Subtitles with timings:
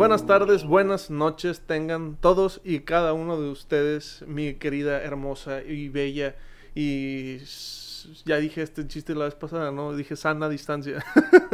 [0.00, 5.90] buenas tardes, buenas noches tengan todos y cada uno de ustedes, mi querida, hermosa y
[5.90, 6.36] bella
[6.74, 7.36] y
[8.24, 9.94] ya dije este chiste la vez pasada, ¿no?
[9.94, 11.04] Dije sana distancia.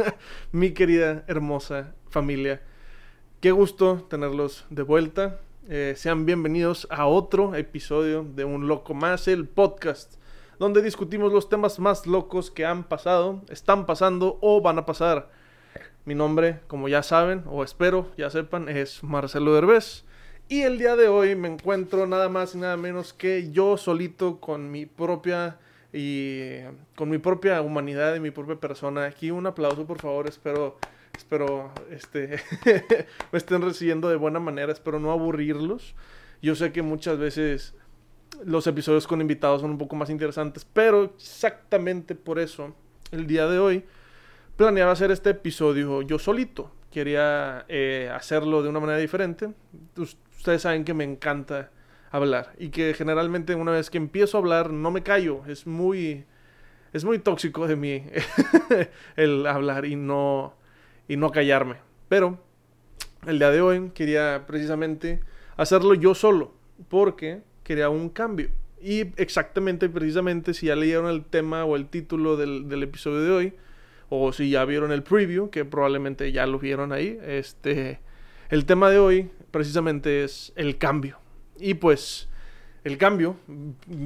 [0.53, 2.61] mi querida, hermosa familia.
[3.41, 5.41] Qué gusto tenerlos de vuelta.
[5.67, 10.13] Eh, sean bienvenidos a otro episodio de Un Loco Más, el podcast,
[10.57, 15.36] donde discutimos los temas más locos que han pasado, están pasando o van a pasar.
[16.07, 20.05] Mi nombre, como ya saben, o espero ya sepan, es Marcelo Derbez.
[20.47, 24.39] Y el día de hoy me encuentro nada más y nada menos que yo solito
[24.39, 25.57] con mi propia
[25.91, 26.61] y
[26.95, 29.03] con mi propia humanidad y mi propia persona.
[29.03, 30.29] Aquí un aplauso, por favor.
[30.29, 30.77] Espero,
[31.13, 32.39] espero, este,
[33.33, 34.71] me estén recibiendo de buena manera.
[34.71, 35.93] Espero no aburrirlos.
[36.41, 37.75] Yo sé que muchas veces
[38.45, 42.73] los episodios con invitados son un poco más interesantes, pero exactamente por eso
[43.11, 43.83] el día de hoy
[44.57, 46.71] planeaba hacer este episodio yo solito.
[46.91, 49.53] Quería eh, hacerlo de una manera diferente.
[49.95, 51.69] Ustedes saben que me encanta
[52.09, 55.43] hablar y que generalmente una vez que empiezo a hablar no me callo.
[55.47, 56.25] Es muy,
[56.91, 58.03] es muy tóxico de mí
[59.15, 60.55] el hablar y no,
[61.07, 61.75] y no callarme.
[62.09, 62.39] Pero
[63.27, 65.21] el día de hoy quería precisamente
[65.55, 66.53] hacerlo yo solo
[66.89, 68.49] porque quería un cambio.
[68.81, 73.31] Y exactamente, precisamente, si ya leyeron el tema o el título del, del episodio de
[73.31, 73.53] hoy,
[74.09, 77.99] o si ya vieron el preview, que probablemente ya lo vieron ahí, este,
[78.49, 81.19] el tema de hoy precisamente es el cambio.
[81.59, 82.29] Y pues
[82.83, 83.35] el cambio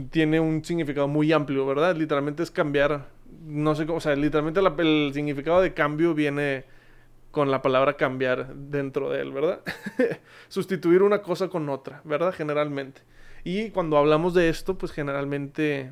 [0.09, 1.95] tiene un significado muy amplio, ¿verdad?
[1.95, 3.09] Literalmente es cambiar,
[3.45, 6.65] no sé cómo, o sea, literalmente el significado de cambio viene
[7.31, 9.61] con la palabra cambiar dentro de él, ¿verdad?
[10.49, 12.33] Sustituir una cosa con otra, ¿verdad?
[12.33, 13.01] Generalmente.
[13.43, 15.91] Y cuando hablamos de esto, pues generalmente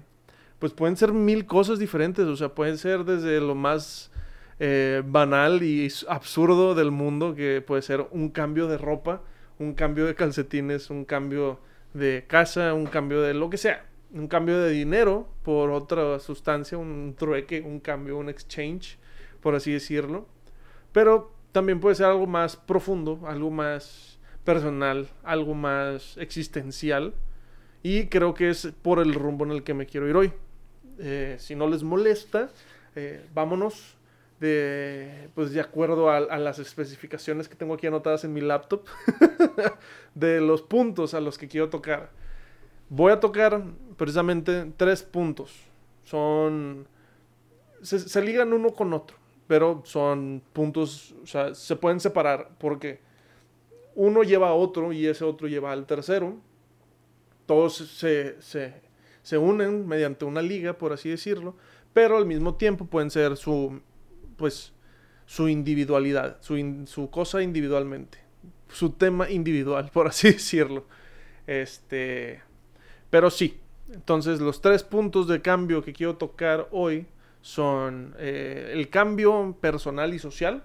[0.60, 4.12] pues pueden ser mil cosas diferentes, o sea, pueden ser desde lo más
[4.60, 9.22] eh, banal y absurdo del mundo, que puede ser un cambio de ropa,
[9.58, 11.60] un cambio de calcetines, un cambio
[11.94, 16.78] de casa, un cambio de lo que sea, un cambio de dinero por otra sustancia,
[16.78, 18.98] un trueque, un cambio, un exchange,
[19.42, 20.28] por así decirlo.
[20.92, 27.14] Pero también puede ser algo más profundo, algo más personal, algo más existencial.
[27.82, 30.34] Y creo que es por el rumbo en el que me quiero ir hoy.
[31.00, 32.50] Eh, si no les molesta,
[32.96, 33.96] eh, vámonos
[34.40, 38.86] de, pues de acuerdo a, las especificaciones que tengo aquí anotadas en mi laptop,
[40.14, 42.12] de los puntos a los que quiero tocar.
[42.90, 43.64] Voy a tocar
[43.98, 45.56] precisamente tres puntos.
[46.04, 46.88] Son,
[47.82, 49.18] se, se ligan uno con otro,
[49.48, 53.00] pero son puntos, o sea, se pueden separar porque
[53.96, 56.36] uno lleva a otro y ese otro lleva al tercero.
[57.46, 58.89] Todos se, se
[59.30, 61.56] se unen mediante una liga, por así decirlo,
[61.94, 63.80] pero al mismo tiempo pueden ser su,
[64.38, 64.74] pues,
[65.28, 66.58] su individualidad, su,
[66.88, 68.18] su cosa individualmente,
[68.70, 70.88] su tema individual, por así decirlo.
[71.46, 72.42] Este,
[73.12, 73.60] pero sí,
[73.94, 77.06] entonces los tres puntos de cambio que quiero tocar hoy
[77.42, 80.64] son eh, el cambio personal y social,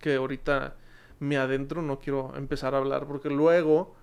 [0.00, 0.76] que ahorita
[1.18, 3.96] me adentro, no quiero empezar a hablar porque luego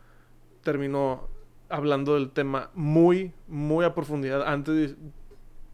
[0.61, 1.29] termino
[1.73, 4.95] hablando del tema muy, muy a profundidad antes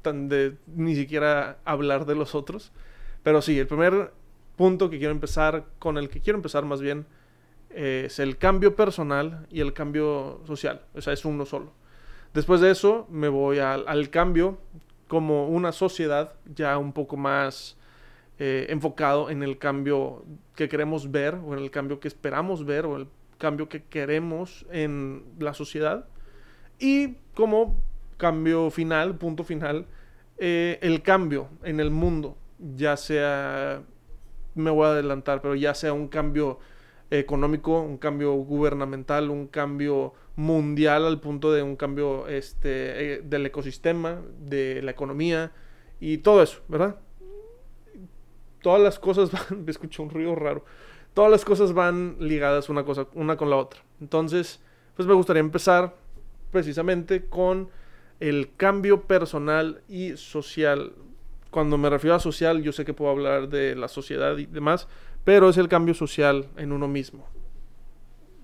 [0.03, 2.71] de, ni siquiera hablar de los otros.
[3.21, 4.13] Pero sí, el primer
[4.55, 7.05] punto que quiero empezar, con el que quiero empezar más bien,
[7.69, 10.85] es el cambio personal y el cambio social.
[10.95, 11.73] O sea, es uno solo.
[12.33, 14.57] Después de eso me voy al, cambio
[15.09, 17.77] como una sociedad ya un poco más
[18.37, 20.23] eh, enfocado en el cambio
[20.55, 23.07] que queremos ver o en el cambio que esperamos ver o el
[23.39, 26.05] cambio que queremos en la sociedad.
[26.77, 27.81] Y como
[28.17, 29.87] cambio final, punto final,
[30.37, 33.81] eh, el cambio en el mundo, ya sea,
[34.53, 36.59] me voy a adelantar, pero ya sea un cambio
[37.09, 43.47] económico, un cambio gubernamental, un cambio mundial al punto de un cambio este, eh, del
[43.47, 45.51] ecosistema, de la economía
[45.99, 46.97] y todo eso, ¿verdad?
[48.61, 50.65] Todas las cosas van, me escucho un ruido raro
[51.13, 53.81] todas las cosas van ligadas una, cosa, una con la otra.
[53.99, 54.61] Entonces,
[54.95, 55.95] pues me gustaría empezar
[56.51, 57.69] precisamente con
[58.19, 60.93] el cambio personal y social.
[61.51, 64.87] Cuando me refiero a social, yo sé que puedo hablar de la sociedad y demás,
[65.23, 67.27] pero es el cambio social en uno mismo.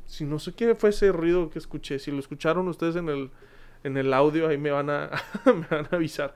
[0.05, 3.31] Si no sé qué fue ese ruido que escuché, si lo escucharon ustedes en el,
[3.83, 5.11] en el audio, ahí me van a,
[5.45, 6.33] me van a avisar.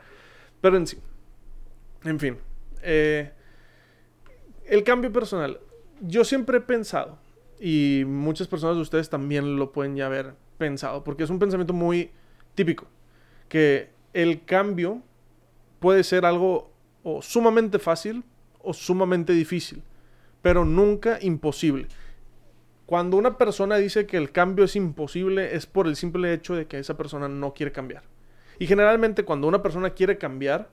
[0.62, 0.98] Pero en sí,
[2.04, 2.38] en fin,
[2.82, 3.32] eh,
[4.66, 5.60] el cambio personal
[6.02, 7.18] yo siempre he pensado,
[7.60, 11.74] y muchas personas de ustedes también lo pueden ya haber pensado, porque es un pensamiento
[11.74, 12.12] muy
[12.56, 12.88] típico,
[13.48, 15.02] que el cambio
[15.80, 16.72] puede ser algo
[17.04, 18.24] o sumamente fácil
[18.62, 19.82] o sumamente difícil,
[20.42, 21.88] pero nunca imposible.
[22.86, 26.66] Cuando una persona dice que el cambio es imposible es por el simple hecho de
[26.66, 28.04] que esa persona no quiere cambiar.
[28.58, 30.70] Y generalmente cuando una persona quiere cambiar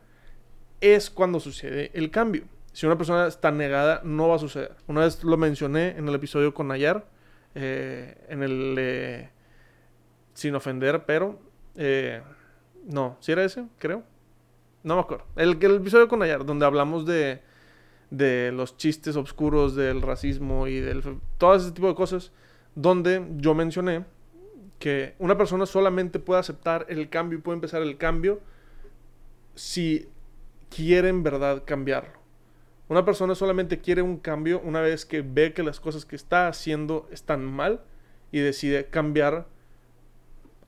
[0.80, 2.44] es cuando sucede el cambio.
[2.76, 4.76] Si una persona está negada no va a suceder.
[4.86, 7.06] Una vez lo mencioné en el episodio con Nayar,
[7.54, 9.30] eh, en el...
[10.34, 11.40] sin ofender, pero...
[11.74, 12.20] Eh,
[12.84, 14.02] no, si era ese, creo.
[14.82, 15.24] No me acuerdo.
[15.36, 17.40] El, el episodio con Nayar, donde hablamos de
[18.10, 21.02] de los chistes oscuros del racismo y del
[21.38, 22.30] todo ese tipo de cosas,
[22.74, 24.04] donde yo mencioné
[24.78, 28.38] que una persona solamente puede aceptar el cambio y puede empezar el cambio
[29.54, 30.10] si
[30.68, 32.25] quiere en verdad cambiarlo.
[32.88, 36.46] Una persona solamente quiere un cambio una vez que ve que las cosas que está
[36.46, 37.80] haciendo están mal
[38.30, 39.48] y decide cambiar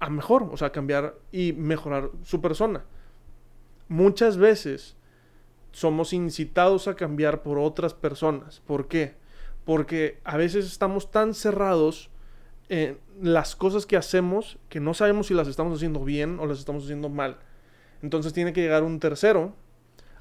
[0.01, 2.85] a mejor, o sea, cambiar y mejorar su persona.
[3.89, 4.97] Muchas veces
[5.73, 8.61] somos incitados a cambiar por otras personas.
[8.61, 9.15] ¿Por qué?
[9.65, 12.11] Porque a veces estamos tan cerrados
[12.69, 16.59] en las cosas que hacemos que no sabemos si las estamos haciendo bien o las
[16.59, 17.39] estamos haciendo mal.
[18.03, 19.55] Entonces tiene que llegar un tercero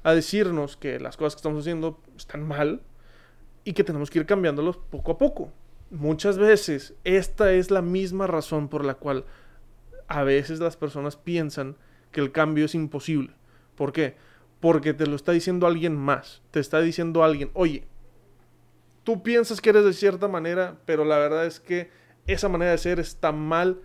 [0.02, 2.82] a decirnos que las cosas que estamos haciendo están mal
[3.64, 5.52] y que tenemos que ir cambiándolos poco a poco.
[5.90, 9.24] Muchas veces esta es la misma razón por la cual
[10.06, 11.76] a veces las personas piensan
[12.12, 13.34] que el cambio es imposible.
[13.74, 14.16] ¿Por qué?
[14.60, 16.42] porque te lo está diciendo alguien más.
[16.50, 17.84] Te está diciendo alguien, oye,
[19.04, 21.90] tú piensas que eres de cierta manera, pero la verdad es que
[22.26, 23.80] esa manera de ser está mal,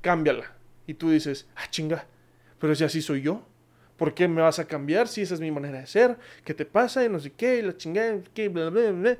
[0.00, 0.52] cámbiala.
[0.86, 2.06] Y tú dices, ah, chinga,
[2.58, 3.46] pero si así soy yo,
[3.96, 6.18] ¿por qué me vas a cambiar si esa es mi manera de ser?
[6.44, 7.04] ¿Qué te pasa?
[7.04, 9.18] Y no sé qué, y la chingada, bla.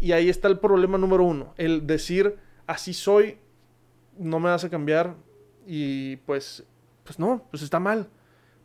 [0.00, 2.36] Y ahí está el problema número uno, el decir,
[2.66, 3.38] así soy,
[4.18, 5.14] no me vas a cambiar.
[5.66, 6.64] Y pues,
[7.04, 8.08] pues no, pues está mal.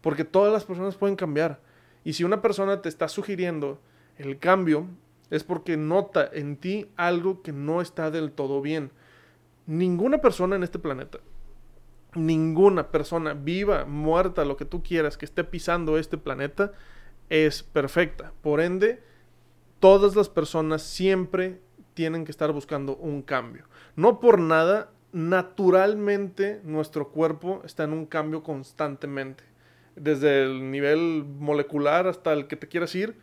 [0.02, 1.60] Porque todas las personas pueden cambiar.
[2.04, 3.80] Y si una persona te está sugiriendo
[4.18, 4.88] el cambio,
[5.30, 8.92] es porque nota en ti algo que no está del todo bien.
[9.66, 11.20] Ninguna persona en este planeta,
[12.16, 16.72] ninguna persona viva, muerta, lo que tú quieras, que esté pisando este planeta,
[17.30, 18.34] es perfecta.
[18.42, 19.02] Por ende,
[19.80, 21.60] todas las personas siempre
[21.94, 23.66] tienen que estar buscando un cambio.
[23.96, 29.44] No por nada, naturalmente nuestro cuerpo está en un cambio constantemente
[29.98, 33.16] desde el nivel molecular hasta el que te quieras ir,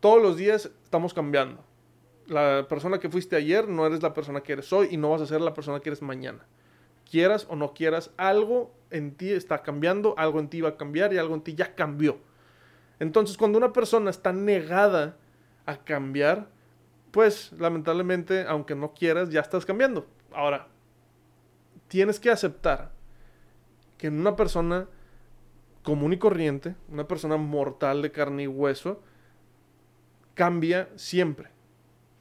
[0.00, 1.64] todos los días estamos cambiando.
[2.26, 5.22] La persona que fuiste ayer no eres la persona que eres hoy y no vas
[5.22, 6.44] a ser la persona que eres mañana.
[7.12, 11.12] Quieras o no quieras, algo en ti está cambiando, algo en ti va a cambiar
[11.12, 12.16] y algo en ti ya cambió.
[13.00, 15.18] Entonces, cuando una persona está negada
[15.66, 16.48] a cambiar,
[17.10, 20.06] pues lamentablemente, aunque no quieras, ya estás cambiando.
[20.32, 20.68] Ahora,
[21.88, 22.92] tienes que aceptar
[23.98, 24.88] que en una persona
[25.82, 29.02] común y corriente, una persona mortal de carne y hueso,
[30.32, 31.50] cambia siempre.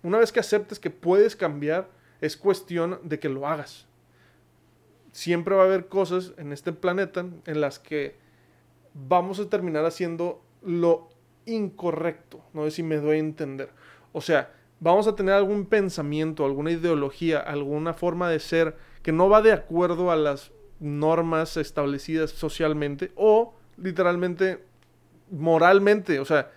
[0.03, 1.87] Una vez que aceptes que puedes cambiar,
[2.19, 3.87] es cuestión de que lo hagas.
[5.11, 8.15] Siempre va a haber cosas en este planeta en las que
[8.93, 11.09] vamos a terminar haciendo lo
[11.45, 12.41] incorrecto.
[12.53, 13.69] No sé si me doy a entender.
[14.13, 19.29] O sea, vamos a tener algún pensamiento, alguna ideología, alguna forma de ser que no
[19.29, 24.63] va de acuerdo a las normas establecidas socialmente o literalmente
[25.29, 26.51] moralmente, o sea,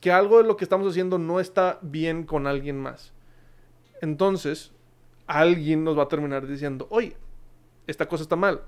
[0.00, 3.12] que algo de lo que estamos haciendo no está bien con alguien más.
[4.00, 4.72] Entonces,
[5.26, 7.16] alguien nos va a terminar diciendo, oye,
[7.90, 8.62] esta cosa está mal.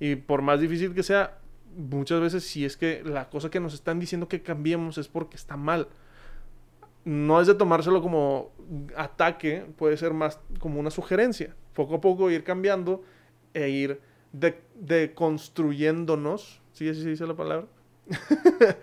[0.00, 1.38] Y por más difícil que sea,
[1.76, 5.36] muchas veces si es que la cosa que nos están diciendo que cambiemos es porque
[5.36, 5.88] está mal.
[7.04, 8.52] No es de tomárselo como
[8.96, 11.54] ataque, puede ser más como una sugerencia.
[11.74, 13.02] Poco a poco ir cambiando
[13.54, 14.00] e ir
[14.74, 17.66] deconstruyéndonos, de ¿sí así se dice la palabra?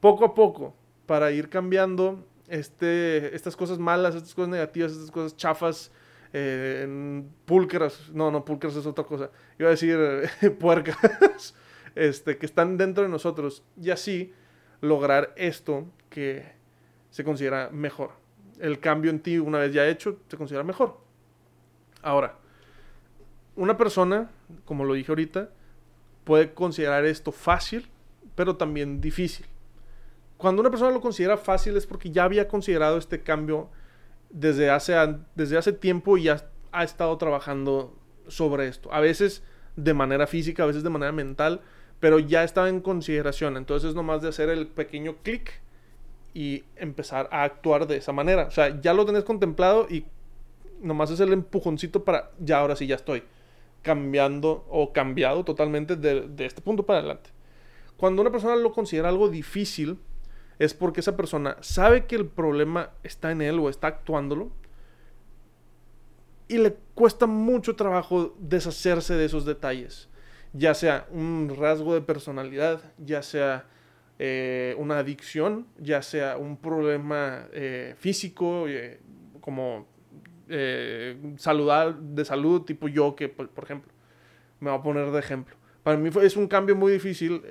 [0.00, 0.74] poco a poco,
[1.06, 5.90] para ir cambiando este, estas cosas malas, estas cosas negativas, estas cosas chafas,
[6.32, 9.98] eh, púlqueras, no, no, púlqueras es otra cosa, iba a decir
[10.58, 11.54] puercas,
[11.94, 14.32] este, que están dentro de nosotros, y así
[14.80, 16.44] lograr esto que
[17.10, 18.12] se considera mejor.
[18.58, 20.98] El cambio en ti, una vez ya hecho, se considera mejor.
[22.02, 22.38] Ahora,
[23.56, 24.30] una persona,
[24.64, 25.50] como lo dije ahorita,
[26.24, 27.88] puede considerar esto fácil,
[28.34, 29.46] pero también difícil.
[30.36, 33.68] Cuando una persona lo considera fácil es porque ya había considerado este cambio
[34.30, 34.94] desde hace,
[35.34, 37.96] desde hace tiempo y ya ha estado trabajando
[38.28, 38.92] sobre esto.
[38.92, 39.42] A veces
[39.76, 41.60] de manera física, a veces de manera mental,
[42.00, 43.56] pero ya estaba en consideración.
[43.56, 45.60] Entonces es nomás de hacer el pequeño clic
[46.32, 48.44] y empezar a actuar de esa manera.
[48.44, 50.04] O sea, ya lo tenés contemplado y
[50.80, 53.22] nomás es el empujoncito para ya ahora sí ya estoy
[53.82, 57.30] cambiando o cambiado totalmente de, este punto para adelante.
[57.96, 59.98] Cuando una persona lo considera algo difícil,
[60.60, 64.52] es porque esa persona sabe que el problema está en él o está actuándolo
[66.48, 70.10] y le cuesta mucho trabajo deshacerse de esos detalles,
[70.52, 73.64] ya sea un rasgo de personalidad, ya sea
[74.18, 79.00] eh, una adicción, ya sea un problema eh, físico, eh,
[79.40, 79.88] como
[81.36, 83.92] saludar, de salud, tipo yo, que por, ejemplo,
[84.58, 85.56] me voy a poner de ejemplo.
[85.84, 87.42] Para mí es un cambio muy difícil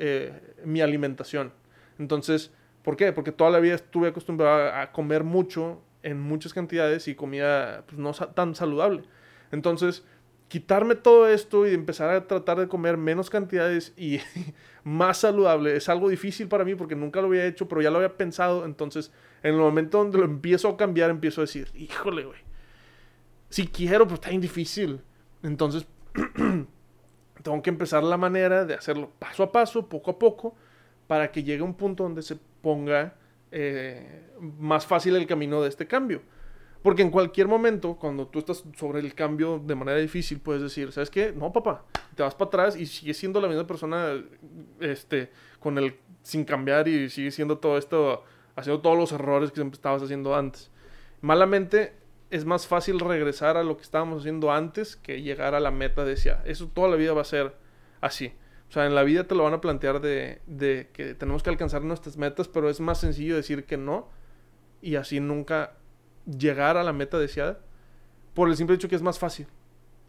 [0.65, 1.53] mi alimentación.
[1.97, 2.51] Entonces,
[2.83, 3.11] ¿por qué?
[3.11, 7.97] Porque toda la vida estuve acostumbrado a comer mucho en muchas cantidades y comida pues,
[7.97, 9.03] no tan saludable.
[9.51, 10.03] Entonces,
[10.47, 14.19] quitarme todo esto y empezar a tratar de comer menos cantidades y
[14.83, 17.97] más saludable es algo difícil para mí porque nunca lo había hecho, pero ya lo
[17.97, 18.65] había pensado.
[18.65, 19.11] Entonces,
[19.43, 22.39] en el momento donde lo empiezo a cambiar, empiezo a decir, híjole, güey,
[23.49, 25.01] si quiero, pues está bien difícil.
[25.43, 25.87] Entonces,
[27.43, 30.55] tengo que empezar la manera de hacerlo paso a paso, poco a poco,
[31.07, 33.15] para que llegue un punto donde se ponga
[33.51, 36.21] eh, más fácil el camino de este cambio.
[36.81, 40.91] Porque en cualquier momento, cuando tú estás sobre el cambio de manera difícil, puedes decir,
[40.93, 41.33] ¿sabes qué?
[41.33, 41.83] No, papá,
[42.15, 44.13] te vas para atrás y sigues siendo la misma persona
[44.79, 48.23] este, con el, sin cambiar y sigues siendo todo esto,
[48.55, 50.71] haciendo todos los errores que estabas haciendo antes.
[51.19, 51.93] Malamente,
[52.29, 56.05] es más fácil regresar a lo que estábamos haciendo antes que llegar a la meta
[56.05, 57.55] de decía, eso toda la vida va a ser
[57.99, 58.31] así.
[58.69, 61.49] O sea, en la vida te lo van a plantear de, de que tenemos que
[61.49, 64.07] alcanzar nuestras metas, pero es más sencillo decir que no
[64.81, 65.73] y así nunca
[66.25, 67.59] llegar a la meta deseada
[68.33, 69.47] por el simple hecho que es más fácil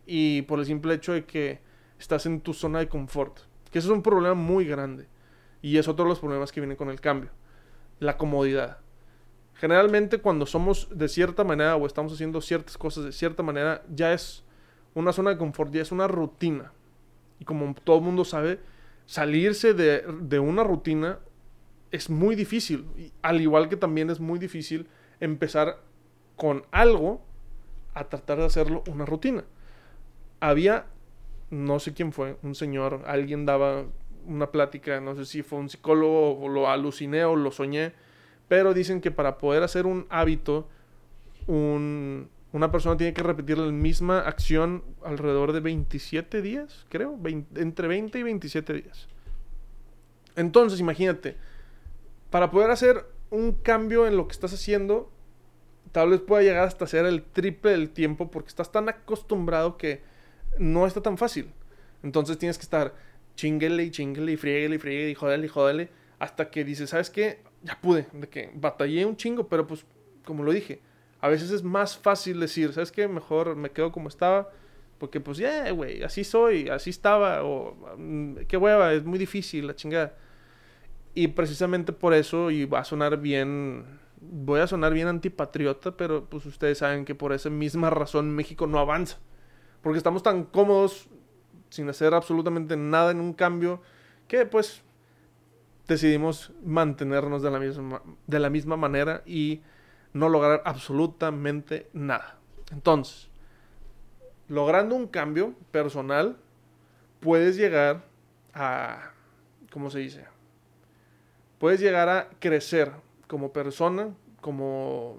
[0.06, 1.60] y por el simple hecho de que
[1.98, 3.38] estás en tu zona de confort.
[3.70, 5.06] Que eso es un problema muy grande
[5.62, 7.30] y es otro de los problemas que vienen con el cambio.
[7.98, 8.78] La comodidad.
[9.54, 14.12] Generalmente cuando somos de cierta manera o estamos haciendo ciertas cosas de cierta manera, ya
[14.12, 14.42] es
[14.94, 16.72] una zona de confort, ya es una rutina.
[17.40, 18.60] Y como todo el mundo sabe,
[19.06, 21.18] salirse de, de una rutina
[21.90, 22.86] es muy difícil.
[23.22, 24.86] Al igual que también es muy difícil
[25.18, 25.80] empezar
[26.36, 27.20] con algo
[27.94, 29.44] a tratar de hacerlo una rutina.
[30.40, 30.86] Había,
[31.50, 33.84] no sé quién fue, un señor, alguien daba
[34.26, 37.92] una plática, no sé si fue un psicólogo o lo aluciné o lo soñé,
[38.48, 40.68] pero dicen que para poder hacer un hábito,
[41.46, 47.18] un, una persona tiene que repetir la misma acción alrededor de 27 días, creo,
[47.54, 49.08] entre 20 y 27 días.
[50.36, 51.36] Entonces, imagínate,
[52.30, 55.10] para poder hacer un cambio en lo que estás haciendo,
[55.92, 60.02] tal vez pueda llegar hasta ser el triple del tiempo porque estás tan acostumbrado que
[60.58, 61.52] no está tan fácil.
[62.02, 62.94] Entonces tienes que estar
[63.36, 65.88] chinguele y chinguele y frieguele y frieguele y jodele y jodele
[66.18, 67.42] hasta que dices, ¿sabes qué?
[67.62, 69.84] Ya pude, de que batallé un chingo, pero pues,
[70.24, 70.80] como lo dije,
[71.20, 73.08] a veces es más fácil decir, ¿sabes qué?
[73.08, 74.50] Mejor me quedo como estaba,
[74.98, 79.66] porque pues ya, güey, así soy, así estaba, o mm, qué hueva, es muy difícil
[79.66, 80.14] la chingada.
[81.14, 83.84] Y precisamente por eso, y va a sonar bien,
[84.20, 88.66] voy a sonar bien antipatriota, pero pues ustedes saben que por esa misma razón México
[88.66, 89.18] no avanza.
[89.82, 91.08] Porque estamos tan cómodos,
[91.70, 93.82] sin hacer absolutamente nada en un cambio,
[94.28, 94.82] que pues
[95.88, 99.60] decidimos mantenernos de la misma, de la misma manera y
[100.12, 102.38] no lograr absolutamente nada.
[102.72, 103.28] Entonces,
[104.48, 106.36] logrando un cambio personal,
[107.20, 108.04] puedes llegar
[108.54, 109.12] a,
[109.70, 110.26] ¿cómo se dice?
[111.60, 112.90] puedes llegar a crecer
[113.28, 115.18] como persona, como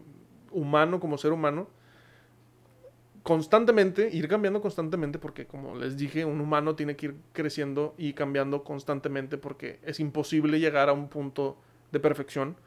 [0.50, 1.70] humano, como ser humano,
[3.22, 8.14] constantemente, ir cambiando constantemente, porque como les dije, un humano tiene que ir creciendo y
[8.14, 11.58] cambiando constantemente porque es imposible llegar a un punto
[11.92, 12.58] de perfección.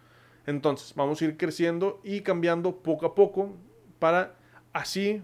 [0.47, 3.55] Entonces, vamos a ir creciendo y cambiando poco a poco
[3.99, 4.35] para
[4.73, 5.23] así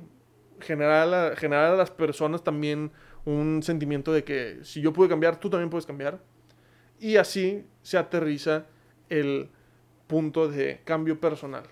[0.61, 2.91] generar a, las personas también
[3.25, 6.21] un sentimiento de que si yo pude cambiar, tú también puedes cambiar.
[6.99, 8.67] Y así se aterriza
[9.09, 9.51] el
[10.07, 11.65] punto de cambio personal.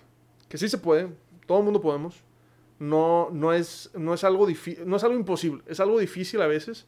[0.47, 1.09] Que sí se puede,
[1.45, 2.23] todo el mundo podemos.
[2.79, 4.47] No, no, es, no, es algo
[4.85, 6.87] no es algo imposible, es algo difícil a veces,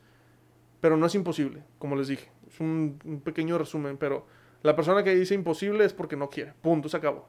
[0.79, 2.31] pero no es imposible, como les dije.
[2.47, 4.25] Es un pequeño resumen, pero
[4.63, 6.53] la persona que dice imposible es porque no quiere.
[6.61, 7.27] Punto, se acabó.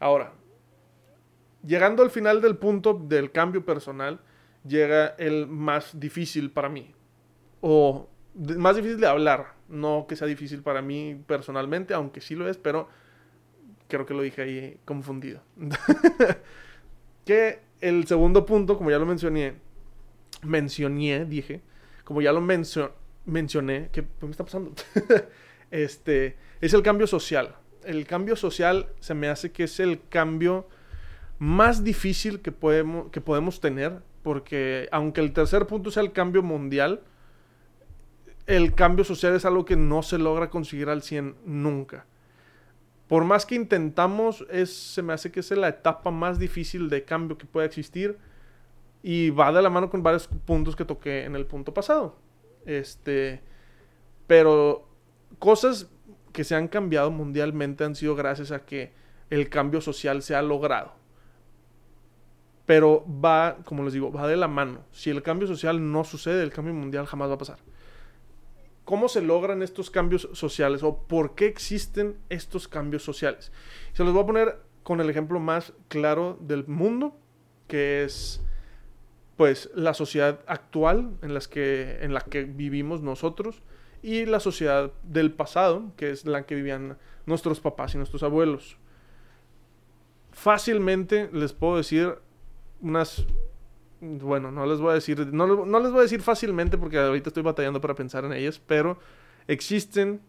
[0.00, 0.32] Ahora,
[1.64, 4.20] llegando al final del punto del cambio personal,
[4.66, 6.94] llega el más difícil para mí.
[7.60, 12.48] O más difícil de hablar, no que sea difícil para mí personalmente, aunque sí lo
[12.48, 12.88] es, pero
[13.88, 15.42] creo que lo dije ahí confundido.
[17.24, 19.54] que el segundo punto, como ya lo mencioné,
[20.42, 21.62] mencioné, dije,
[22.04, 24.72] como ya lo mencioné, ¿qué me está pasando?
[25.70, 27.56] este, es el cambio social.
[27.84, 30.68] El cambio social se me hace que es el cambio
[31.38, 36.42] más difícil que podemos, que podemos tener, porque aunque el tercer punto sea el cambio
[36.42, 37.02] mundial,
[38.46, 42.06] el cambio social es algo que no se logra conseguir al 100 nunca.
[43.06, 47.04] Por más que intentamos, es, se me hace que es la etapa más difícil de
[47.04, 48.18] cambio que pueda existir,
[49.02, 52.16] Y va de la mano con varios puntos que toqué en el punto pasado.
[52.66, 53.40] Este,
[54.26, 54.87] pero
[55.38, 55.88] cosas
[56.32, 58.92] que se han cambiado mundialmente han sido gracias a que
[59.30, 60.92] el cambio social se ha logrado.
[62.66, 64.84] Pero va, como les digo, va de la mano.
[64.92, 67.58] Si el cambio social no sucede, el cambio mundial jamás va a pasar.
[68.84, 73.52] ¿Cómo se logran estos cambios sociales o por qué existen estos cambios sociales?
[73.92, 77.14] Se los voy a poner con el ejemplo más claro del mundo,
[77.66, 78.42] que es
[79.36, 83.62] pues la sociedad actual en, las que, en la que vivimos nosotros
[84.02, 88.76] y la sociedad del pasado, que es la que vivían nuestros papás y nuestros abuelos.
[90.32, 92.18] Fácilmente les puedo decir
[92.80, 93.26] unas
[94.00, 97.30] bueno, no les voy a decir, no, no, les voy a decir fácilmente porque ahorita
[97.30, 98.98] estoy batallando para pensar en ellas, pero
[99.48, 100.20] existen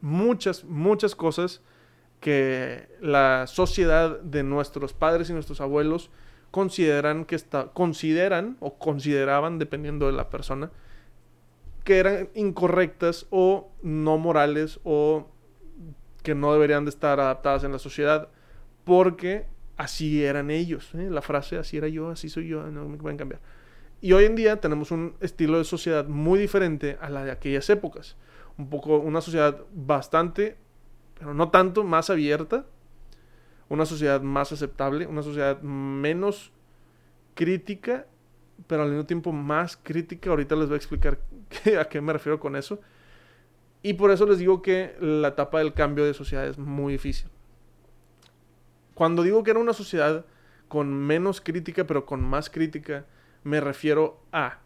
[0.00, 1.62] muchas, muchas cosas
[2.20, 6.10] que la sociedad de nuestros padres y nuestros abuelos
[6.50, 10.70] consideran que está, consideran o consideraban, dependiendo de la persona,
[11.84, 15.28] que eran incorrectas o no morales o
[16.22, 18.28] que no deberían de estar adaptadas en la sociedad
[18.84, 19.46] porque
[19.76, 20.94] así eran ellos.
[20.94, 21.08] ¿eh?
[21.10, 23.40] La frase, así era yo, así soy yo, no me pueden cambiar.
[24.00, 27.68] Y hoy en día tenemos un estilo de sociedad muy diferente a la de aquellas
[27.70, 28.16] épocas.
[28.58, 30.56] Un poco, una sociedad bastante,
[31.18, 32.66] pero no tanto, más abierta.
[33.68, 36.52] Una sociedad más aceptable, una sociedad menos
[37.34, 38.06] crítica,
[38.66, 40.30] pero al mismo tiempo más crítica.
[40.30, 41.18] Ahorita les voy a explicar
[41.78, 42.80] a qué me refiero con eso.
[43.82, 47.28] Y por eso les digo que la etapa del cambio de sociedad es muy difícil.
[48.94, 50.24] Cuando digo que era una sociedad
[50.68, 53.06] con menos crítica, pero con más crítica,
[53.42, 54.60] me refiero a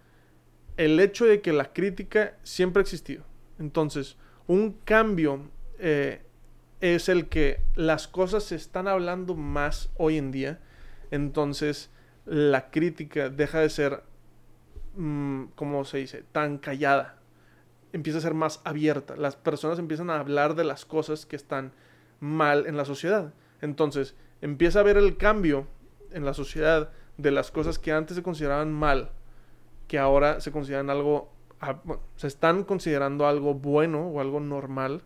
[0.76, 3.24] el hecho de que la crítica siempre ha existido.
[3.58, 6.22] Entonces, un cambio eh,
[6.80, 10.60] es el que las cosas se están hablando más hoy en día.
[11.10, 11.90] Entonces,
[12.26, 14.02] la crítica deja de ser,
[14.96, 17.18] mm, ¿cómo se dice?, tan callada.
[17.92, 19.16] Empieza a ser más abierta.
[19.16, 21.72] Las personas empiezan a hablar de las cosas que están
[22.20, 23.32] mal en la sociedad.
[23.60, 25.66] Entonces, empieza a ver el cambio
[26.12, 29.10] en la sociedad de las cosas que antes se consideraban mal,
[29.88, 31.80] que ahora se consideran algo, ah,
[32.16, 35.02] se están considerando algo bueno o algo normal,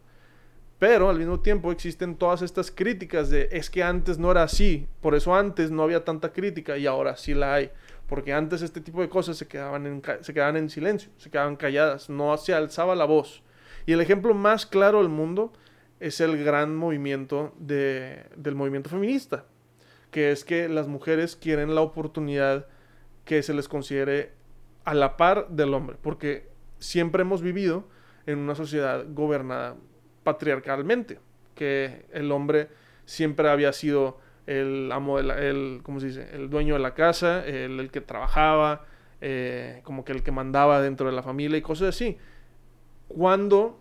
[0.81, 4.89] pero al mismo tiempo existen todas estas críticas de es que antes no era así,
[5.03, 7.71] por eso antes no había tanta crítica y ahora sí la hay,
[8.09, 11.57] porque antes este tipo de cosas se quedaban en, se quedaban en silencio, se quedaban
[11.57, 13.43] calladas, no se alzaba la voz.
[13.85, 15.53] Y el ejemplo más claro del mundo
[16.01, 19.45] es el gran movimiento de, del movimiento feminista,
[20.11, 22.67] que es que las mujeres quieren la oportunidad
[23.27, 24.33] que se les considere
[24.85, 27.87] a la par del hombre, porque siempre hemos vivido
[28.25, 29.77] en una sociedad gobernada
[30.31, 31.19] patriarcalmente,
[31.55, 32.69] que el hombre
[33.05, 36.29] siempre había sido el amo de el, ¿cómo se dice?
[36.33, 38.85] el dueño de la casa, el, que trabajaba,
[39.21, 42.17] eh, como que el que mandaba dentro de la familia y cosas así.
[43.09, 43.81] Cuando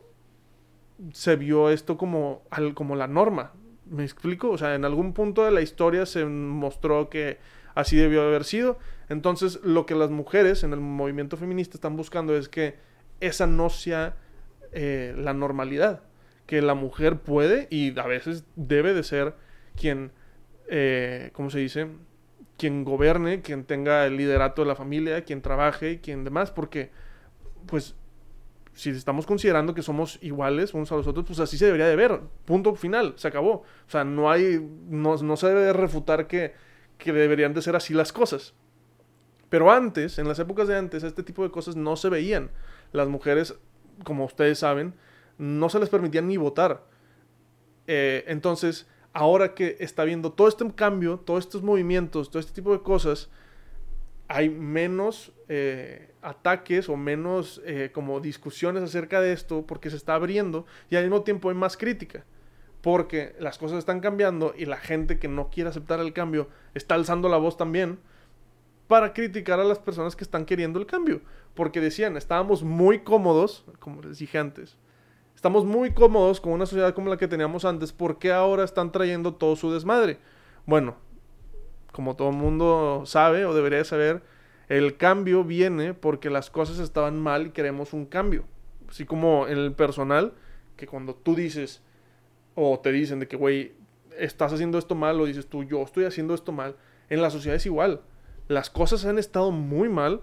[1.14, 3.54] se vio esto como, como la norma.
[3.86, 4.50] ¿Me explico?
[4.50, 7.38] O sea, en algún punto de la historia se mostró que
[7.74, 8.78] así debió haber sido.
[9.08, 12.76] Entonces, lo que las mujeres en el movimiento feminista están buscando es que
[13.20, 14.16] esa no sea
[14.72, 16.04] eh, la normalidad.
[16.50, 19.36] Que la mujer puede y a veces debe de ser
[19.76, 20.12] quien,
[20.68, 21.90] eh, ¿cómo se dice?
[22.58, 26.50] Quien gobierne, quien tenga el liderato de la familia, quien trabaje quien demás.
[26.50, 26.90] Porque,
[27.68, 27.96] pues,
[28.74, 31.96] si estamos considerando que somos iguales unos a los otros, pues así se debería de
[31.96, 32.20] ver.
[32.46, 33.52] Punto final, se acabó.
[33.52, 36.56] O sea, no hay, no, no se debe refutar que,
[36.98, 38.56] que deberían de ser así las cosas.
[39.50, 42.50] Pero antes, en las épocas de antes, este tipo de cosas no se veían.
[42.92, 43.56] Las mujeres,
[44.04, 44.96] como ustedes saben,
[45.40, 46.86] no se les permitía ni votar.
[47.88, 52.72] Eh, entonces, ahora que está viendo todo este cambio, todos estos movimientos, todo este tipo
[52.72, 53.32] de cosas,
[54.28, 60.14] hay menos eh, ataques o menos eh, como discusiones acerca de esto porque se está
[60.14, 62.24] abriendo y al mismo tiempo hay más crítica
[62.82, 66.94] porque las cosas están cambiando y la gente que no quiere aceptar el cambio está
[66.94, 67.98] alzando la voz también
[68.88, 71.22] para criticar a las personas que están queriendo el cambio
[71.56, 74.78] porque decían estábamos muy cómodos como les dije antes
[75.40, 78.92] estamos muy cómodos con una sociedad como la que teníamos antes ¿por qué ahora están
[78.92, 80.18] trayendo todo su desmadre?
[80.66, 80.96] bueno
[81.92, 84.22] como todo el mundo sabe o debería saber,
[84.68, 88.46] el cambio viene porque las cosas estaban mal y queremos un cambio.
[88.88, 90.34] Así como en el personal,
[90.78, 91.82] que cuando tú dices
[92.56, 93.74] o te dicen de que, güey,
[94.18, 96.76] estás haciendo esto mal o dices tú, yo estoy haciendo esto mal,
[97.10, 98.02] en la sociedad es igual.
[98.48, 100.22] Las cosas han estado muy mal,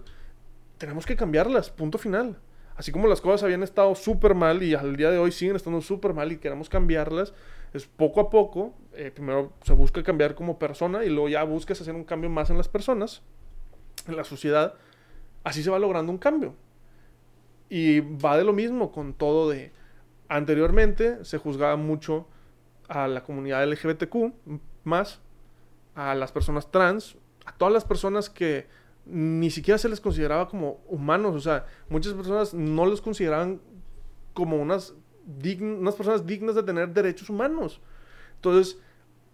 [0.77, 2.39] tenemos que cambiarlas, punto final.
[2.77, 5.81] Así como las cosas habían estado súper mal y al día de hoy siguen estando
[5.81, 7.33] súper mal y queremos cambiarlas,
[7.73, 11.81] es poco a poco, eh, primero se busca cambiar como persona y luego ya buscas
[11.81, 13.23] hacer un cambio más en las personas.
[14.07, 14.75] en la sociedad,
[15.43, 16.55] así se va logrando un cambio.
[17.67, 19.73] Y va de lo mismo con todo de...
[20.29, 22.27] Anteriormente se juzgaba mucho
[22.87, 24.33] a la comunidad LGBTQ
[24.83, 25.19] más,
[25.95, 28.67] a las personas trans, a todas las personas que
[29.09, 31.35] ni siquiera se les consideraba como humanos.
[31.35, 33.61] O sea, muchas personas no los consideraban
[34.33, 34.93] como unas,
[35.59, 37.81] unas personas dignas de tener derechos humanos.
[38.35, 38.79] Entonces,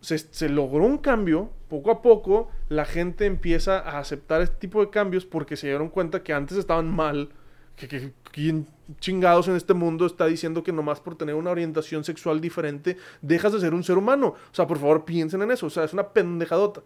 [0.01, 4.81] se, se, logró un cambio, poco a poco la gente empieza a aceptar este tipo
[4.81, 7.29] de cambios porque se dieron cuenta que antes estaban mal,
[7.75, 8.67] que, que, ¿quién
[8.99, 13.53] chingados en este mundo está diciendo que nomás por tener una orientación sexual diferente dejas
[13.53, 14.27] de ser un ser humano?
[14.27, 16.81] O sea, por favor piensen en eso, o sea, es una pendejadota.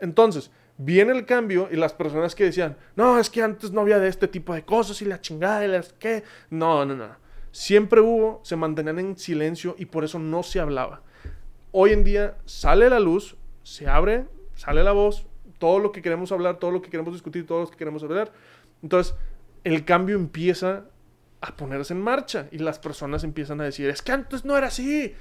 [0.00, 3.98] Entonces, viene el cambio y las personas que decían, no, es que antes no había
[3.98, 6.24] de este tipo de cosas y la chingada y las que...
[6.50, 7.08] No, no, no.
[7.52, 11.02] Siempre hubo, se mantenían en silencio y por eso no se hablaba
[11.76, 15.26] hoy en día sale la luz, se abre, sale la voz,
[15.58, 18.32] todo lo que queremos hablar, todo lo que queremos discutir, todo lo que queremos hablar.
[18.80, 19.16] Entonces,
[19.64, 20.84] el cambio empieza
[21.40, 24.68] a ponerse en marcha y las personas empiezan a decir, es que antes no era
[24.68, 25.14] así.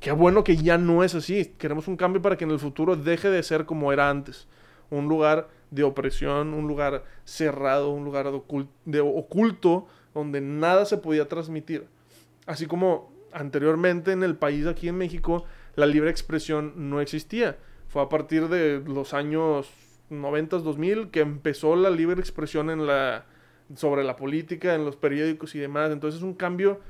[0.00, 1.54] Qué bueno que ya no es así.
[1.56, 4.48] Queremos un cambio para que en el futuro deje de ser como era antes.
[4.90, 11.86] Un lugar de opresión, un lugar cerrado, un lugar oculto, donde nada se podía transmitir.
[12.46, 15.44] Así como anteriormente en el país, aquí en México,
[15.76, 17.56] la libre expresión no existía.
[17.88, 19.70] Fue a partir de los años
[20.10, 22.68] 90, 2000 que empezó la libre expresión
[23.76, 25.92] sobre la política, en los periódicos y demás.
[25.92, 26.80] Entonces es un cambio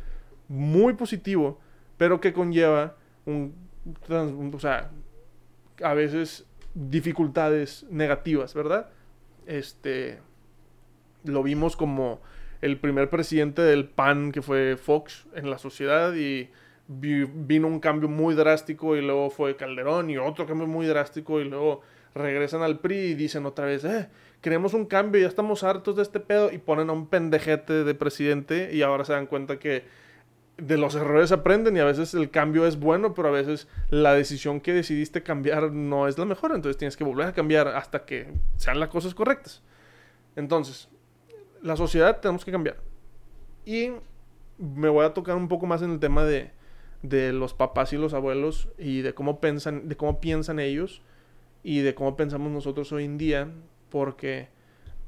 [0.49, 1.61] muy positivo,
[1.99, 3.55] pero que conlleva un,
[4.53, 4.91] o sea,
[5.83, 8.91] a veces dificultades negativas, ¿verdad?
[9.47, 10.21] Este,
[11.25, 12.21] lo vimos como
[12.61, 16.51] el primer presidente del PAN que fue Fox en la sociedad y
[16.89, 21.45] vino un cambio muy drástico y luego fue Calderón y otro cambio muy drástico y
[21.45, 21.83] luego
[22.15, 24.09] regresan al PRI y dicen otra vez, eh,
[24.41, 27.95] queremos un cambio, ya estamos hartos de este pedo y ponen a un pendejete de
[27.95, 29.85] presidente y ahora se dan cuenta que
[30.61, 34.15] de los errores aprenden y a veces el cambio es bueno, pero a veces la
[34.15, 38.05] decisión que decidiste cambiar no es la mejor, entonces tienes que volver a cambiar hasta
[38.05, 39.63] que sean las cosas correctas.
[40.37, 40.89] Entonces,
[41.63, 42.77] la sociedad tenemos que cambiar.
[43.65, 43.93] Y
[44.59, 46.51] me voy a tocar un poco más en el tema de,
[47.03, 51.03] de los papás y los abuelos y de cómo piensan, de cómo piensan ellos
[51.63, 53.49] y de cómo pensamos nosotros hoy en día,
[53.91, 54.49] porque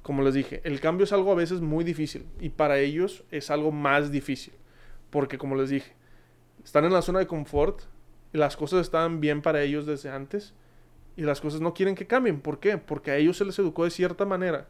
[0.03, 3.51] como les dije, el cambio es algo a veces muy difícil y para ellos es
[3.51, 4.53] algo más difícil,
[5.13, 5.93] porque como les dije,
[6.65, 7.83] están en la zona de confort,
[8.33, 10.55] y las cosas estaban bien para ellos desde antes
[11.17, 12.79] y las cosas no quieren que cambien, ¿por qué?
[12.79, 14.67] Porque a ellos se les educó de cierta manera,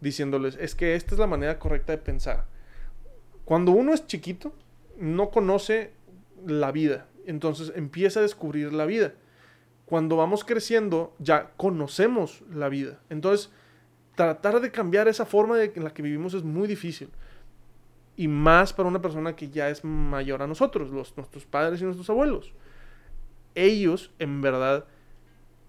[0.00, 2.46] diciéndoles, es que esta es la manera correcta de pensar.
[3.44, 4.54] Cuando uno es chiquito,
[4.96, 5.92] no conoce
[6.46, 7.08] la vida.
[7.26, 9.14] Entonces empieza a descubrir la vida.
[9.86, 13.00] Cuando vamos creciendo, ya conocemos la vida.
[13.10, 13.50] Entonces,
[14.14, 17.10] tratar de cambiar esa forma de, en la que vivimos es muy difícil.
[18.20, 21.84] Y más para una persona que ya es mayor a nosotros, los, nuestros padres y
[21.84, 22.52] nuestros abuelos.
[23.54, 24.84] Ellos, en verdad,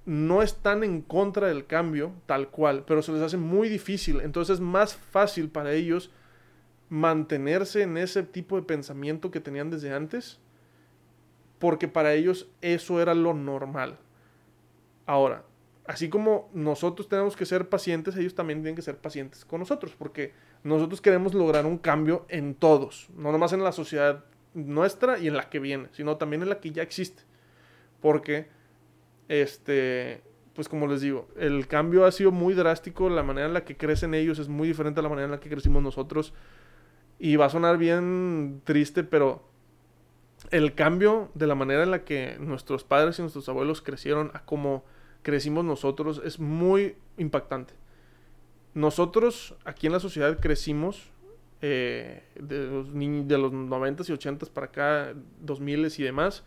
[0.05, 4.19] no están en contra del cambio tal cual, pero se les hace muy difícil.
[4.19, 6.11] Entonces es más fácil para ellos
[6.89, 10.41] mantenerse en ese tipo de pensamiento que tenían desde antes
[11.57, 13.97] porque para ellos eso era lo normal.
[15.05, 15.45] Ahora,
[15.85, 19.95] así como nosotros tenemos que ser pacientes, ellos también tienen que ser pacientes con nosotros,
[19.97, 25.27] porque nosotros queremos lograr un cambio en todos, no nomás en la sociedad nuestra y
[25.27, 27.23] en la que viene, sino también en la que ya existe.
[27.99, 28.47] Porque,
[29.27, 30.21] este,
[30.53, 33.77] pues como les digo, el cambio ha sido muy drástico, la manera en la que
[33.77, 36.33] crecen ellos es muy diferente a la manera en la que crecimos nosotros.
[37.19, 39.43] Y va a sonar bien triste, pero
[40.49, 44.43] el cambio de la manera en la que nuestros padres y nuestros abuelos crecieron a
[44.43, 44.83] como
[45.21, 47.75] crecimos nosotros es muy impactante.
[48.73, 51.11] Nosotros aquí en la sociedad crecimos
[51.61, 56.43] eh, de, los de los 90 y 80 para acá, 2000 y demás.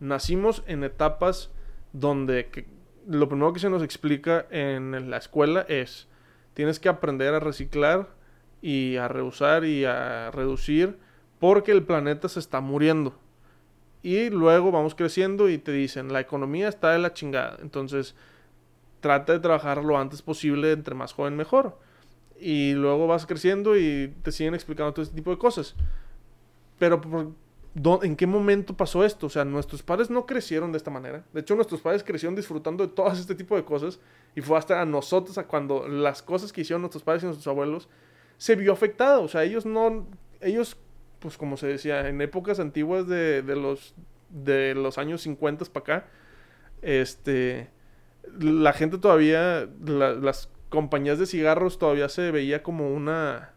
[0.00, 1.50] Nacimos en etapas
[1.92, 2.66] donde
[3.06, 6.08] lo primero que se nos explica en la escuela es
[6.54, 8.08] tienes que aprender a reciclar
[8.62, 10.98] y a reusar y a reducir
[11.38, 13.18] porque el planeta se está muriendo.
[14.02, 17.58] Y luego vamos creciendo y te dicen, la economía está de la chingada.
[17.62, 18.14] Entonces,
[19.00, 21.78] trata de trabajar lo antes posible, entre más joven mejor.
[22.38, 25.74] Y luego vas creciendo y te siguen explicando todo este tipo de cosas.
[26.78, 27.00] Pero,
[28.02, 29.26] ¿en qué momento pasó esto?
[29.26, 31.24] O sea, nuestros padres no crecieron de esta manera.
[31.32, 34.00] De hecho, nuestros padres crecieron disfrutando de todo este tipo de cosas.
[34.34, 37.46] Y fue hasta a nosotros, a cuando las cosas que hicieron nuestros padres y nuestros
[37.46, 37.88] abuelos,
[38.38, 39.22] se vio afectado.
[39.22, 40.06] O sea, ellos no,
[40.40, 40.78] ellos
[41.20, 43.94] pues como se decía, en épocas antiguas de, de los,
[44.30, 46.08] de los años 50 para acá,
[46.82, 47.68] este,
[48.38, 53.52] la gente todavía, las compañías de cigarros todavía se veía como una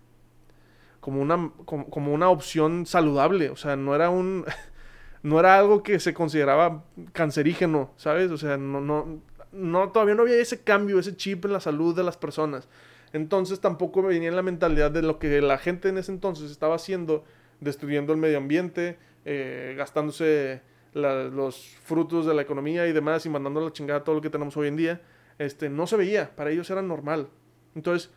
[0.99, 4.45] como una como, una opción saludable, o sea, no era un
[5.23, 8.31] no era algo que se consideraba cancerígeno, ¿sabes?
[8.31, 9.21] O sea, no no
[9.51, 12.67] no todavía no había ese cambio, ese chip en la salud de las personas.
[13.13, 16.75] Entonces tampoco venía en la mentalidad de lo que la gente en ese entonces estaba
[16.75, 17.23] haciendo,
[17.59, 20.61] destruyendo el medio ambiente, eh, gastándose
[20.93, 24.55] los frutos de la economía y demás y mandando la chingada todo lo que tenemos
[24.57, 25.01] hoy en día,
[25.39, 27.29] este, no se veía, para ellos era normal.
[27.75, 28.11] Entonces,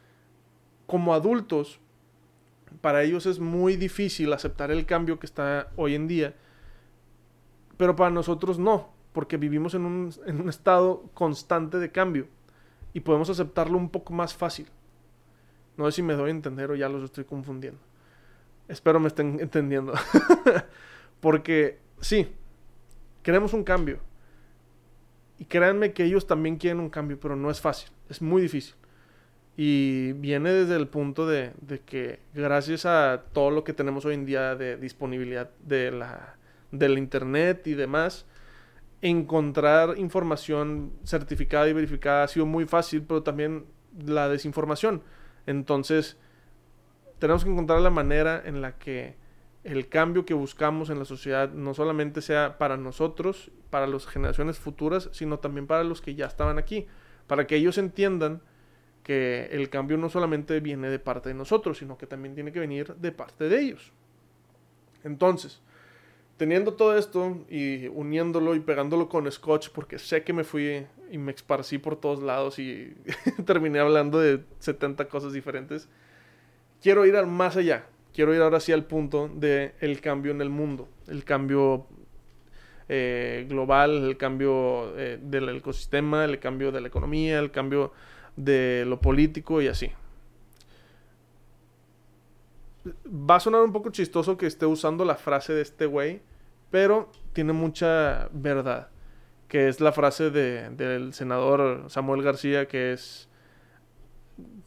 [0.86, 1.80] como adultos,
[2.80, 6.34] para ellos es muy difícil aceptar el cambio que está hoy en día,
[7.76, 12.28] pero para nosotros no, porque vivimos en un, en un estado constante de cambio
[12.92, 14.66] y podemos aceptarlo un poco más fácil.
[15.76, 17.80] No sé si me doy a entender o ya los estoy confundiendo.
[18.68, 19.92] Espero me estén entendiendo.
[21.20, 22.28] porque sí,
[23.26, 23.98] queremos un cambio.
[25.40, 28.76] Y créanme que ellos también quieren un cambio, pero no es fácil, es muy difícil.
[29.56, 31.52] Y viene desde el punto de,
[31.86, 36.36] que gracias a todo lo que tenemos hoy en día de disponibilidad de la,
[36.70, 38.26] del Internet y demás,
[39.02, 43.64] encontrar información certificada y verificada ha sido muy fácil, pero también
[44.06, 45.02] la desinformación.
[45.46, 46.16] Entonces,
[47.18, 49.16] tenemos que encontrar la manera en la que
[49.66, 54.59] el cambio que buscamos en la sociedad no solamente sea para nosotros, para las generaciones
[54.59, 56.87] futuras, sino también para los que ya estaban aquí,
[57.26, 58.40] para que ellos entiendan
[59.02, 62.61] que el cambio no solamente viene de parte de nosotros, sino que también tiene que
[62.61, 63.92] venir de parte de ellos.
[65.02, 65.61] Entonces,
[66.37, 71.18] teniendo todo esto y uniéndolo y pegándolo con Scotch, porque sé que me fui y
[71.18, 72.94] me esparcí por todos lados y
[73.44, 75.88] terminé hablando de 70 cosas diferentes,
[76.81, 80.40] quiero ir al más allá quiero ir ahora sí al punto del el cambio en
[80.40, 81.87] el mundo, el cambio
[82.88, 87.92] eh, global, el cambio eh, del ecosistema, el cambio de la economía, el cambio
[88.35, 89.90] de lo político y así.
[93.07, 96.22] Va a sonar un poco chistoso que esté usando la frase de este güey,
[96.70, 98.88] pero tiene mucha verdad,
[99.46, 103.29] que es la frase de, del senador Samuel García, que es,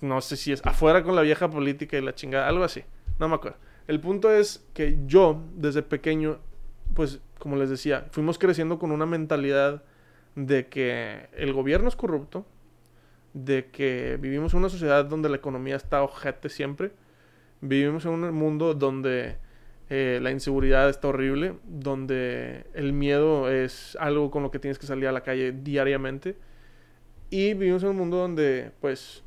[0.01, 2.83] no sé si es afuera con la vieja política y la chingada, algo así.
[3.19, 3.57] No me acuerdo.
[3.87, 6.39] El punto es que yo, desde pequeño,
[6.93, 9.83] pues, como les decía, fuimos creciendo con una mentalidad
[10.35, 12.45] de que el gobierno es corrupto,
[13.33, 16.91] de que vivimos en una sociedad donde la economía está ojete siempre,
[17.61, 19.37] vivimos en un mundo donde
[19.89, 24.85] eh, la inseguridad está horrible, donde el miedo es algo con lo que tienes que
[24.85, 26.37] salir a la calle diariamente,
[27.29, 29.23] y vivimos en un mundo donde, pues,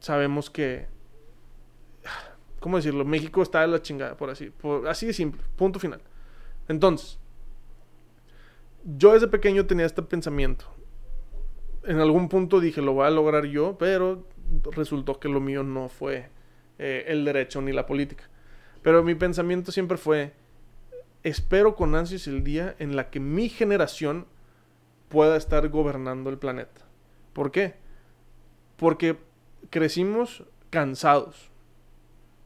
[0.00, 0.86] sabemos que
[2.60, 3.04] ¿cómo decirlo?
[3.04, 6.00] México está de la chingada, por así, por, así de simple, punto final.
[6.68, 7.18] Entonces,
[8.84, 10.66] yo desde pequeño tenía este pensamiento.
[11.84, 14.26] En algún punto dije, lo voy a lograr yo, pero
[14.72, 16.28] resultó que lo mío no fue
[16.78, 18.24] eh, el derecho ni la política.
[18.82, 20.32] Pero mi pensamiento siempre fue,
[21.22, 24.26] espero con ansias el día en la que mi generación
[25.08, 26.82] pueda estar gobernando el planeta.
[27.32, 27.74] ¿Por qué?
[28.76, 29.18] Porque
[29.70, 31.49] crecimos cansados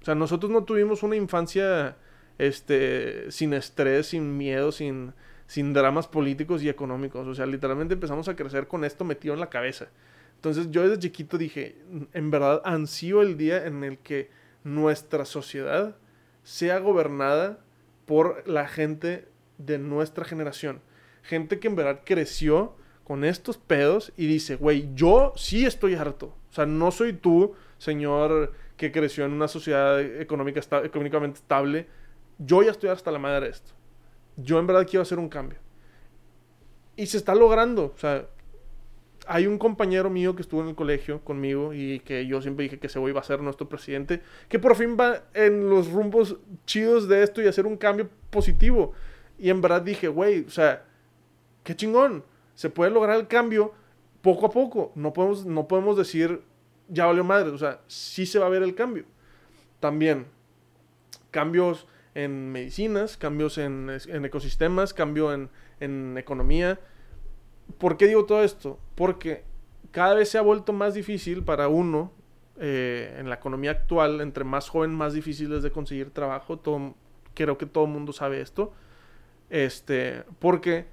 [0.05, 1.97] o sea, nosotros no tuvimos una infancia
[2.37, 5.14] este, sin estrés, sin miedo, sin,
[5.47, 7.27] sin dramas políticos y económicos.
[7.27, 9.88] O sea, literalmente empezamos a crecer con esto metido en la cabeza.
[10.35, 11.79] Entonces yo desde chiquito dije,
[12.12, 14.31] en verdad ansío el día en el que
[14.62, 15.97] nuestra sociedad
[16.43, 17.61] sea gobernada
[18.05, 20.83] por la gente de nuestra generación.
[21.23, 26.37] Gente que en verdad creció con estos pedos y dice, güey, yo sí estoy harto.
[26.51, 31.87] O sea, no soy tú, señor que creció en una sociedad económica económicamente estable,
[32.39, 33.73] yo ya estoy hasta la madre de esto.
[34.37, 35.59] Yo en verdad quiero hacer un cambio.
[36.97, 37.93] Y se está logrando.
[37.95, 38.27] O sea,
[39.27, 42.79] hay un compañero mío que estuvo en el colegio conmigo y que yo siempre dije
[42.79, 46.37] que ese güey va a ser nuestro presidente, que por fin va en los rumbos
[46.67, 48.93] chidos de esto y hacer un cambio positivo.
[49.39, 50.85] Y en verdad dije, güey, o sea,
[51.63, 52.25] qué chingón.
[52.55, 53.73] Se puede lograr el cambio
[54.21, 54.93] poco a poco.
[54.95, 56.43] No podemos, no podemos decir,
[56.88, 57.51] ya valió madre.
[57.51, 59.05] O sea, sí se va a ver el cambio.
[59.81, 60.27] También,
[61.31, 63.90] cambios en medicinas, cambios en,
[64.25, 65.33] ecosistemas, cambio
[65.81, 66.81] en, economía.
[67.79, 68.79] ¿Por qué digo todo esto?
[68.94, 69.44] Porque
[69.90, 72.12] cada vez se ha vuelto más difícil para uno,
[72.61, 76.59] eh, en la economía actual, entre más joven, más difícil es de conseguir trabajo.
[76.59, 76.94] Todo,
[77.35, 78.73] creo que todo el mundo sabe esto.
[79.51, 80.87] Este, porque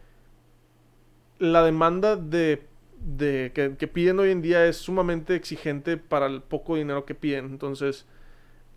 [1.39, 2.67] la demanda de
[3.03, 7.45] de, que, piden hoy en día es sumamente exigente para el poco dinero que piden.
[7.45, 8.05] Entonces,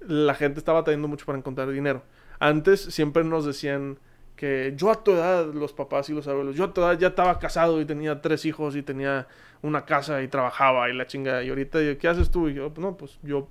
[0.01, 2.03] la gente está batallando mucho para encontrar dinero.
[2.39, 3.99] Antes siempre nos decían
[4.37, 7.09] que yo a tu edad, los papás y los abuelos, yo a tu edad ya
[7.09, 9.29] estaba casado y tenía tres hijos y tenía
[9.63, 11.43] una casa y trabajaba y la chingada.
[11.43, 12.49] Y ahorita, ¿qué haces tú?
[12.49, 13.49] Y yo, no, pues yo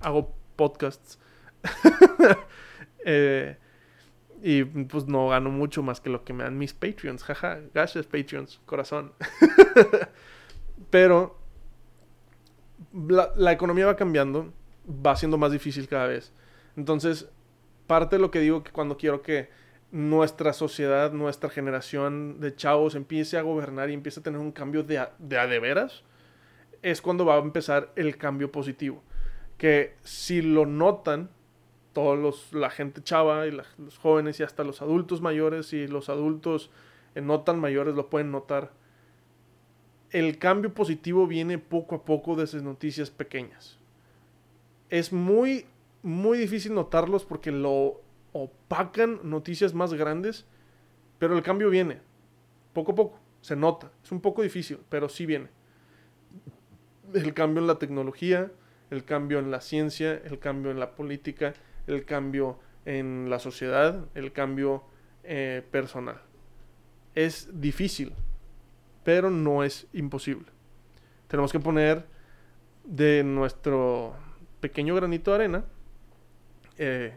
[0.00, 1.18] hago podcasts.
[3.08, 3.56] Eh,
[4.42, 7.22] y pues no gano mucho más que lo que me dan mis Patreons.
[7.22, 9.12] Jaja, gracias Patreons, corazón.
[10.90, 11.38] Pero
[12.92, 14.52] la, la economía va cambiando,
[14.88, 16.32] va siendo más difícil cada vez.
[16.76, 17.28] Entonces,
[17.86, 19.48] parte de lo que digo que cuando quiero que
[19.90, 24.82] nuestra sociedad, nuestra generación de chavos empiece a gobernar y empiece a tener un cambio
[24.82, 26.02] de a de, veras,
[26.82, 29.02] es cuando va a empezar el cambio positivo.
[29.58, 31.30] Que si lo notan,
[31.96, 36.10] todos los, la gente chava y los jóvenes y hasta los adultos mayores y los
[36.10, 36.70] adultos
[37.14, 38.70] eh, no tan mayores lo pueden notar.
[40.10, 43.78] El cambio positivo viene poco a poco de esas noticias pequeñas.
[44.90, 45.64] Es muy,
[46.02, 50.44] muy difícil notarlos porque lo opacan noticias más grandes,
[51.18, 52.02] pero el cambio viene,
[52.74, 55.48] poco a poco, se nota, es un poco difícil, pero sí viene.
[57.14, 58.52] El cambio en la tecnología,
[58.90, 61.54] el cambio en la ciencia, el cambio en la política,
[61.86, 64.84] el cambio en la sociedad, el cambio
[65.24, 66.20] eh, personal.
[67.14, 68.12] Es difícil,
[69.04, 70.46] pero no es imposible.
[71.28, 72.06] Tenemos que poner
[72.84, 74.14] de nuestro
[74.60, 75.64] pequeño granito de arena
[76.78, 77.14] eh,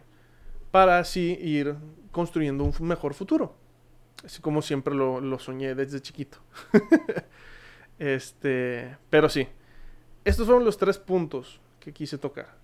[0.72, 1.76] para así ir
[2.12, 3.56] construyendo un mejor futuro.
[4.24, 6.40] Así como siempre lo, soñé desde chiquito.
[8.00, 9.48] este, pero sí,
[10.26, 12.58] estos fueron los tres puntos que quise tocar.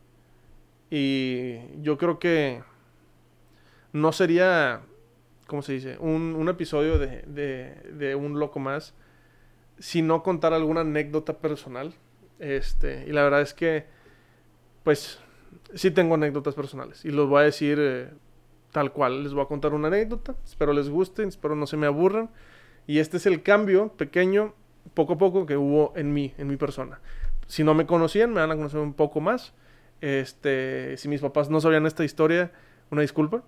[0.90, 2.64] Y yo creo que
[3.94, 4.82] no sería,
[5.48, 5.98] ¿cómo se dice?
[6.00, 8.94] Un, un episodio de, de, un loco más
[9.80, 11.94] si no contar alguna anécdota personal.
[12.40, 13.86] Este, y la verdad es que,
[14.84, 15.20] pues,
[15.74, 18.10] sí tengo anécdotas personales y los voy a decir eh,
[18.72, 19.24] tal cual.
[19.24, 22.30] Les voy a contar una anécdota, espero les guste, espero no se me aburran.
[22.88, 24.54] Y este es el cambio pequeño,
[24.94, 27.00] poco a poco, que hubo en mí, en mi persona.
[27.48, 29.54] Si no me conocían, me van a conocer un poco más.
[30.02, 32.52] Este, si mis papás no sabían esta historia,
[32.92, 33.44] una disculpa.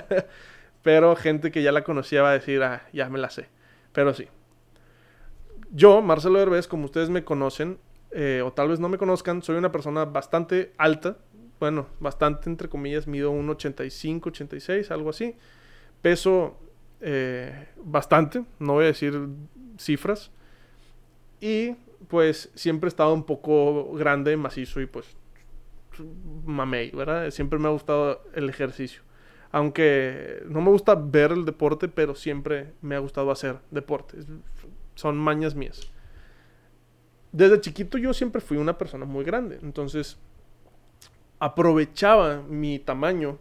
[0.82, 3.48] Pero gente que ya la conocía va a decir, ah, ya me la sé.
[3.92, 4.28] Pero sí.
[5.72, 7.78] Yo, Marcelo Herbés, como ustedes me conocen,
[8.12, 11.16] eh, o tal vez no me conozcan, soy una persona bastante alta,
[11.58, 15.34] bueno, bastante entre comillas, mido 1,85, 86, algo así.
[16.02, 16.56] Peso
[17.00, 19.18] eh, bastante, no voy a decir
[19.78, 20.30] cifras.
[21.40, 21.76] Y
[22.08, 25.06] pues siempre he estado un poco grande, macizo y pues
[26.44, 27.30] mamey, ¿verdad?
[27.30, 29.02] Siempre me ha gustado el ejercicio.
[29.52, 34.18] Aunque no me gusta ver el deporte, pero siempre me ha gustado hacer deporte.
[34.94, 35.92] Son mañas mías
[37.36, 39.58] desde chiquito yo siempre fui una persona muy grande.
[39.62, 40.18] Entonces,
[41.38, 43.38] aprovechaba mi tamaño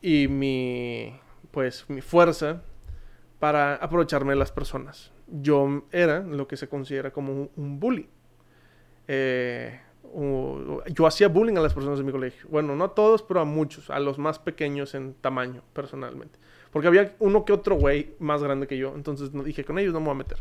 [0.00, 1.18] y mi,
[1.50, 2.62] pues, mi fuerza
[3.40, 5.12] para aprovecharme de las personas.
[5.26, 8.08] Yo era lo que se considera como un, bully.
[9.08, 9.80] Eh,
[10.92, 12.46] yo hacía bullying a las personas de mi colegio.
[12.48, 16.38] Bueno, no a todos, pero a muchos, a los más pequeños en tamaño, personalmente.
[16.72, 18.92] Porque había uno que otro güey más grande que yo.
[18.94, 20.38] Entonces dije, con ellos no me voy a meter.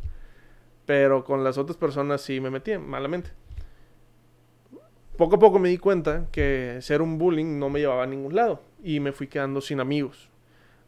[0.86, 3.32] Pero con las otras personas sí me metí malamente.
[5.18, 8.36] Poco a poco me di cuenta que ser un bullying no me llevaba a ningún
[8.36, 10.30] lado y me fui quedando sin amigos.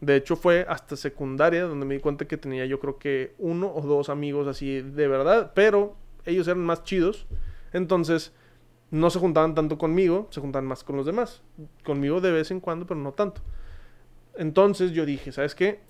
[0.02, 3.72] De hecho fue hasta secundaria donde me di cuenta que tenía yo creo que uno
[3.74, 7.26] o dos amigos así de verdad, pero ellos eran más chidos.
[7.72, 8.34] Entonces
[8.92, 11.42] no se juntaban tanto conmigo, se juntaban más con los demás.
[11.84, 13.42] Conmigo de vez en cuando, pero no tanto.
[14.36, 15.82] Entonces yo dije, ¿sabes qué?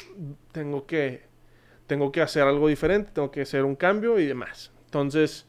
[0.51, 1.27] Tengo que
[1.87, 4.71] tengo que hacer algo diferente, tengo que hacer un cambio y demás.
[4.85, 5.47] Entonces,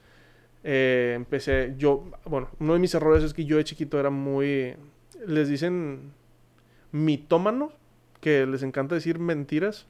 [0.65, 4.77] eh, empecé, yo, bueno, uno de mis errores es que yo de chiquito era muy,
[5.27, 6.13] les dicen
[6.93, 7.73] mitómano,
[8.21, 9.87] que les encanta decir mentiras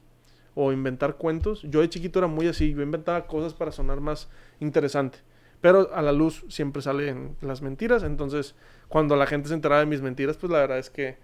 [0.55, 1.61] o inventar cuentos.
[1.63, 4.29] Yo de chiquito era muy así, yo inventaba cosas para sonar más
[4.59, 5.19] interesante.
[5.61, 8.55] Pero a la luz siempre salen las mentiras, entonces
[8.87, 11.17] cuando la gente se enteraba de mis mentiras, pues la verdad es que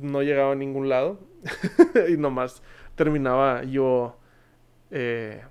[0.00, 1.18] no llegaba a ningún lado
[2.08, 2.62] y nomás
[2.94, 4.16] terminaba yo
[4.90, 5.42] eh,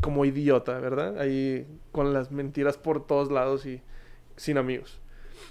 [0.00, 1.18] como idiota, ¿verdad?
[1.18, 3.82] Ahí con las mentiras por todos lados y
[4.36, 5.00] sin amigos.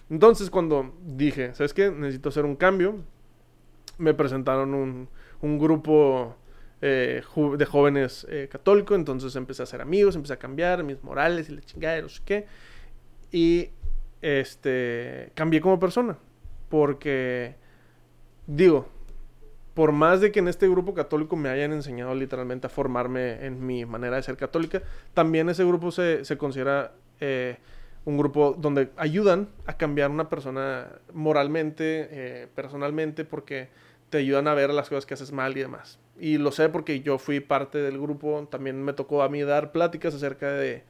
[0.10, 1.90] Entonces cuando dije, ¿sabes qué?
[1.90, 2.96] Necesito hacer un cambio,
[3.98, 5.10] me presentaron un,
[5.42, 6.36] un grupo
[6.82, 7.22] eh,
[7.58, 11.56] de jóvenes eh, católicos, entonces empecé a hacer amigos, empecé a cambiar mis morales y
[11.56, 12.46] la chingada, no sé qué.
[13.32, 13.70] Y
[14.22, 16.18] este, cambié como persona,
[16.70, 17.56] porque
[18.48, 18.88] digo,
[19.74, 23.66] por más de que en este grupo católico me hayan enseñado literalmente a formarme en
[23.66, 24.82] mi manera de ser católica,
[25.14, 27.58] también ese grupo se, considera eh,
[28.06, 33.70] un grupo donde ayudan a cambiar una persona moralmente, eh, personalmente, porque
[34.12, 35.98] te ayudan a ver las cosas que haces mal y demás.
[36.20, 39.72] Y lo sé porque yo fui parte del grupo, también me tocó a mí dar
[39.72, 40.84] pláticas acerca de,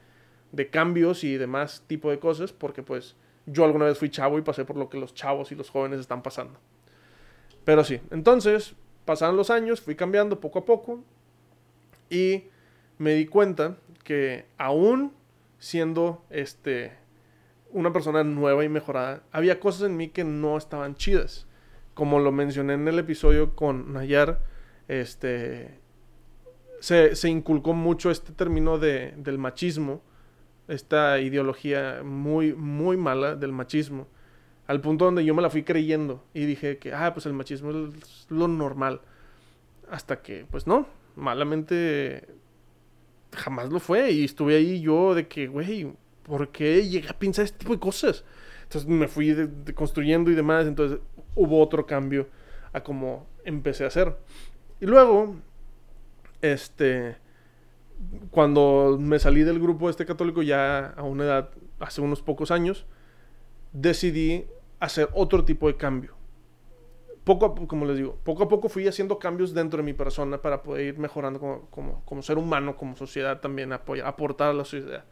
[0.50, 3.16] de cambios y demás tipo de cosas, porque pues
[3.46, 6.00] yo alguna vez fui chavo y pasé por lo que los chavos y los jóvenes
[6.00, 6.58] están pasando.
[7.64, 11.02] Pero sí, entonces pasaron los años, fui cambiando poco a poco
[12.10, 12.44] y
[12.98, 15.12] me di cuenta que aún
[15.58, 16.92] siendo este
[17.70, 21.46] una persona nueva y mejorada, había cosas en mí que no estaban chidas.
[21.94, 24.40] Como lo mencioné en el episodio con Nayar,
[24.88, 25.82] este
[26.82, 30.02] se, se inculcó mucho este término de, del machismo,
[30.66, 34.08] esta ideología muy, muy mala del machismo,
[34.66, 37.70] al punto donde yo me la fui creyendo y dije que, ah, pues el machismo
[37.70, 39.00] es lo normal.
[39.90, 42.26] Hasta que, pues no, malamente
[43.32, 44.10] jamás lo fue.
[44.10, 45.92] Y estuve ahí yo de que, güey,
[46.24, 48.24] ¿por qué llegué a pensar este tipo de cosas?
[48.64, 49.36] Entonces me fui
[49.74, 50.66] construyendo y demás.
[50.66, 50.98] Entonces
[51.34, 52.28] hubo otro cambio
[52.72, 54.16] a cómo empecé a hacer.
[54.80, 55.36] Y luego,
[56.40, 57.16] este,
[58.30, 62.86] cuando me salí del grupo este católico ya a una edad, hace unos pocos años,
[63.72, 64.46] decidí
[64.80, 66.22] hacer otro tipo de cambio
[67.24, 70.40] poco a, como les digo, poco a poco fui haciendo cambios dentro de mi persona
[70.40, 74.52] para poder ir mejorando como, como, como ser humano, como sociedad también, apoyar, aportar a
[74.52, 75.04] la sociedad.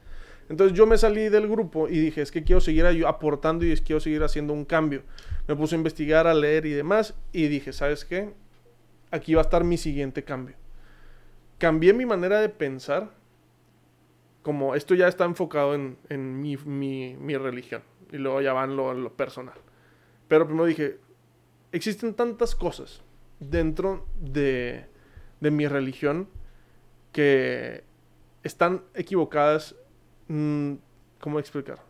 [0.50, 3.80] Entonces yo me salí del grupo y dije, es que quiero seguir aportando y es,
[3.80, 5.04] quiero seguir haciendo un cambio.
[5.46, 8.34] Me puse a investigar, a leer y demás y dije, ¿sabes qué?
[9.12, 10.56] Aquí va a estar mi siguiente cambio.
[11.58, 13.10] Cambié mi manera de pensar,
[14.42, 16.56] como esto ya está enfocado en, en mi,
[17.36, 19.54] religión y luego ya van lo, lo personal.
[20.26, 20.98] Pero primero dije,
[21.70, 23.02] existen tantas cosas
[23.38, 24.86] dentro de,
[25.38, 26.28] de mi religión
[27.12, 27.84] que
[28.42, 29.76] están equivocadas.
[30.30, 30.74] Mm,
[31.20, 31.80] ¿Cómo explicar?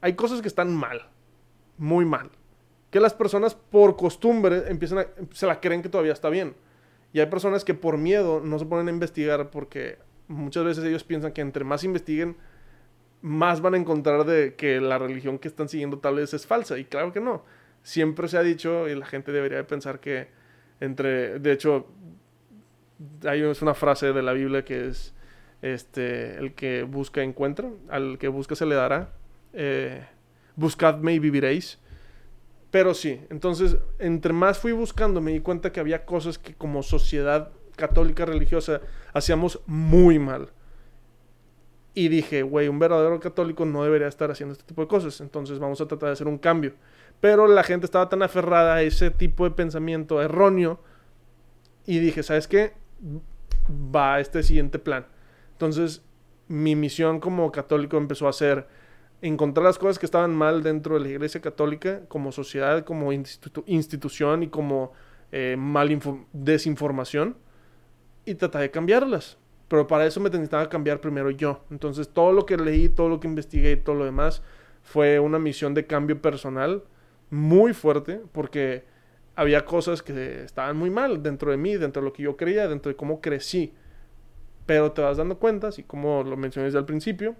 [0.00, 1.08] Hay cosas que están mal,
[1.78, 2.30] muy mal.
[2.90, 6.54] Que las personas por costumbre empiezan a, se la creen que todavía está bien.
[7.12, 9.98] Y hay personas que por miedo no se ponen a investigar porque
[10.28, 12.36] muchas veces ellos piensan que entre más investiguen,
[13.22, 16.76] más van a encontrar de que la religión que están siguiendo tal vez es falsa.
[16.76, 17.44] Y claro que no
[17.84, 20.26] siempre se ha dicho, y la gente debería de pensar que
[20.80, 21.86] entre, de hecho,
[23.24, 25.14] hay una frase de la Biblia que es,
[25.64, 29.14] este, el que busca encuentra, al que busca se le dará,
[29.54, 30.04] eh,
[30.56, 31.78] buscadme y viviréis.
[32.70, 36.82] Pero sí, entonces, entre más fui buscando, me di cuenta que había cosas que como
[36.82, 38.82] sociedad católica religiosa
[39.14, 40.50] hacíamos muy mal.
[41.94, 45.18] Y dije, güey, un verdadero católico no debería estar haciendo este tipo de cosas.
[45.22, 46.74] Entonces vamos a tratar de hacer un cambio.
[47.20, 50.78] Pero la gente estaba tan aferrada a ese tipo de pensamiento erróneo.
[51.86, 52.72] Y dije, ¿sabes qué?
[53.94, 55.06] Va a este siguiente plan.
[55.54, 56.02] Entonces,
[56.48, 58.66] mi misión como católico empezó a ser
[59.22, 64.42] encontrar las cosas que estaban mal dentro de la iglesia católica, como sociedad, como institución
[64.42, 64.92] y como
[65.32, 65.98] eh, mal
[66.32, 67.36] desinformación,
[68.26, 69.38] y tratar de cambiarlas.
[69.68, 71.64] Pero para eso me necesitaba cambiar primero yo.
[71.70, 74.42] Entonces, todo lo que leí, todo lo que investigué y todo lo demás
[74.82, 76.84] fue una misión de cambio personal
[77.30, 78.84] muy fuerte porque
[79.34, 82.68] había cosas que estaban muy mal dentro de mí, dentro de lo que yo creía,
[82.68, 83.72] dentro de cómo crecí.
[84.66, 87.36] Pero te vas dando cuenta, así como lo mencioné desde el principio,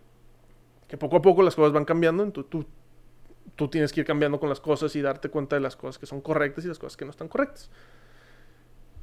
[0.88, 2.66] que poco a poco las cosas van cambiando, entonces tú,
[3.56, 6.06] tú tienes que ir cambiando con las cosas y darte cuenta de las cosas que
[6.06, 7.70] son correctas y las cosas que no están correctas.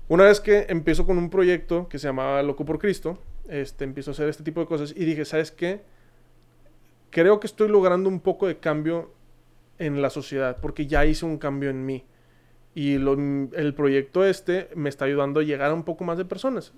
[0.07, 3.17] Una vez que empiezo con un proyecto que se llamaba Loco por Cristo,
[3.47, 5.83] este, empiezo a hacer este tipo de cosas y dije, ¿sabes qué?
[7.09, 9.13] Creo que estoy logrando un poco de cambio
[9.79, 12.05] en la sociedad, porque ya hice un cambio en mí.
[12.75, 16.73] Y el proyecto este me está ayudando a llegar a un poco más de personas.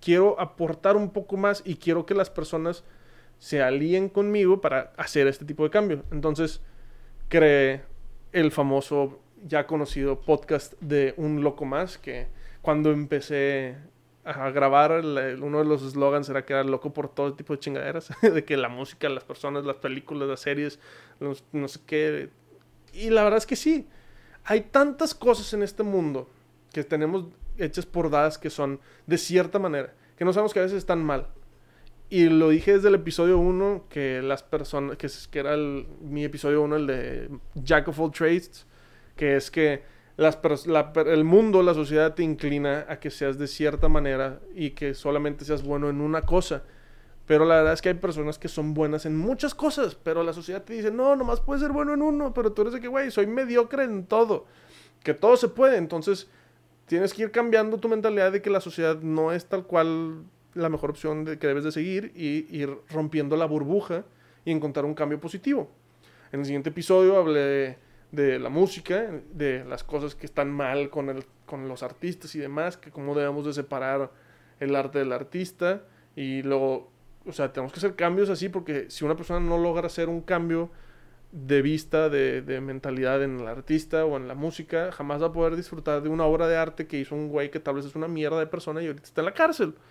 [0.00, 2.84] Quiero aportar un poco más y quiero que las personas
[3.38, 6.04] se alíen conmigo para hacer este tipo de cambio.
[6.10, 6.60] Entonces,
[7.28, 7.82] creé
[8.32, 12.28] el famoso, ya conocido podcast de Un Loco Más, que
[12.62, 13.76] cuando empecé
[14.24, 14.92] a grabar,
[15.40, 18.68] uno de los eslogans era que loco por todo tipo de chingaderas, de que la
[18.68, 20.78] música, las personas, las películas, las series,
[21.52, 22.30] no sé qué.
[22.92, 23.86] Y la verdad es que sí,
[24.44, 26.28] hay tantas cosas en este mundo
[26.72, 27.26] que tenemos
[27.58, 31.04] hechas por dadas que son de cierta manera, que no sabemos que a veces están
[31.04, 31.28] mal.
[32.10, 36.62] Y lo dije desde el episodio 1, que las personas, que, que era mi episodio
[36.62, 38.66] 1, el de Jack of all trades,
[39.14, 39.82] que es que
[40.18, 45.44] el mundo, la sociedad te inclina a que seas de cierta manera y que solamente
[45.44, 46.62] seas bueno en una cosa.
[47.26, 50.32] Pero la verdad es que hay personas que son buenas en muchas cosas, pero la
[50.32, 52.88] sociedad te dice, no, nomás puedes ser bueno en uno, pero tú eres de que,
[52.88, 54.46] güey, soy mediocre en todo,
[55.04, 55.76] que todo se puede.
[55.76, 56.28] Entonces,
[56.88, 60.24] tienes que ir cambiando tu mentalidad de que la sociedad no es tal cual
[60.54, 64.04] la mejor opción que debes de seguir y ir rompiendo la burbuja
[64.44, 65.70] y encontrar un cambio positivo.
[66.32, 67.78] En el siguiente episodio hablé
[68.10, 72.38] de la música, de las cosas que están mal con, el, con los artistas y
[72.38, 74.10] demás, que cómo debemos de separar
[74.58, 75.82] el arte del artista
[76.16, 76.90] y luego,
[77.26, 80.22] o sea, tenemos que hacer cambios así porque si una persona no logra hacer un
[80.22, 80.70] cambio
[81.32, 85.32] de vista, de, de, mentalidad en el artista o en la música, jamás va a
[85.32, 87.94] poder disfrutar de una obra de arte que hizo un güey que tal vez es
[87.94, 89.74] una mierda de persona y ahorita está en la cárcel.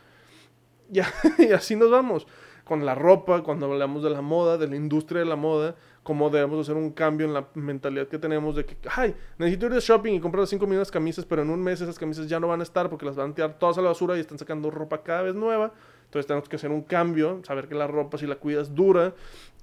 [0.89, 1.05] Ya,
[1.37, 2.27] y así nos vamos.
[2.63, 6.29] Con la ropa, cuando hablamos de la moda, de la industria de la moda, cómo
[6.29, 9.81] debemos hacer un cambio en la mentalidad que tenemos de que, ay, necesito ir de
[9.81, 12.47] shopping y comprar 5 millones de camisas, pero en un mes esas camisas ya no
[12.47, 14.71] van a estar porque las van a tirar todas a la basura y están sacando
[14.71, 15.73] ropa cada vez nueva.
[16.07, 19.13] Entonces tenemos que hacer un cambio, saber que la ropa si la cuidas dura,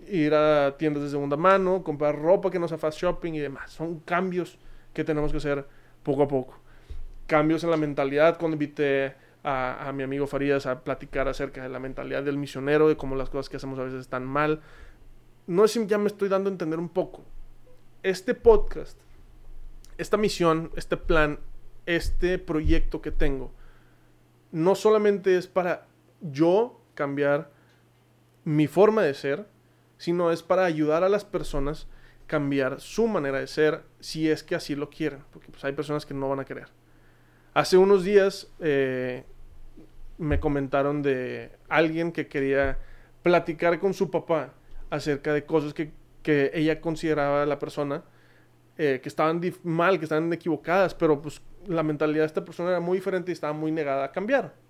[0.06, 3.72] ir a tiendas de segunda mano, comprar ropa que no sea fast shopping y demás.
[3.72, 4.58] Son cambios
[4.92, 5.66] que tenemos que hacer
[6.02, 6.60] poco a poco.
[7.26, 8.38] Cambios en la mentalidad.
[8.38, 12.88] Cuando invité a, a mi amigo Farías a platicar acerca de la mentalidad del misionero,
[12.88, 14.60] de cómo las cosas que hacemos a veces están mal,
[15.46, 17.24] no sé si ya me estoy dando a entender un poco.
[18.02, 18.98] Este podcast,
[19.96, 21.38] esta misión, este plan,
[21.86, 23.50] este proyecto que tengo,
[24.52, 25.86] no solamente es para
[26.24, 27.50] yo cambiar
[28.44, 29.46] mi forma de ser,
[29.96, 31.86] sino es para ayudar a las personas
[32.26, 36.06] cambiar su manera de ser si es que así lo quieren, porque pues, hay personas
[36.06, 36.68] que no van a querer.
[37.52, 39.24] Hace unos días eh,
[40.18, 42.78] me comentaron de alguien que quería
[43.22, 44.54] platicar con su papá
[44.90, 48.04] acerca de cosas que, que ella consideraba la persona
[48.76, 52.80] eh, que estaban mal, que estaban equivocadas, pero pues la mentalidad de esta persona era
[52.80, 54.63] muy diferente y estaba muy negada a cambiar.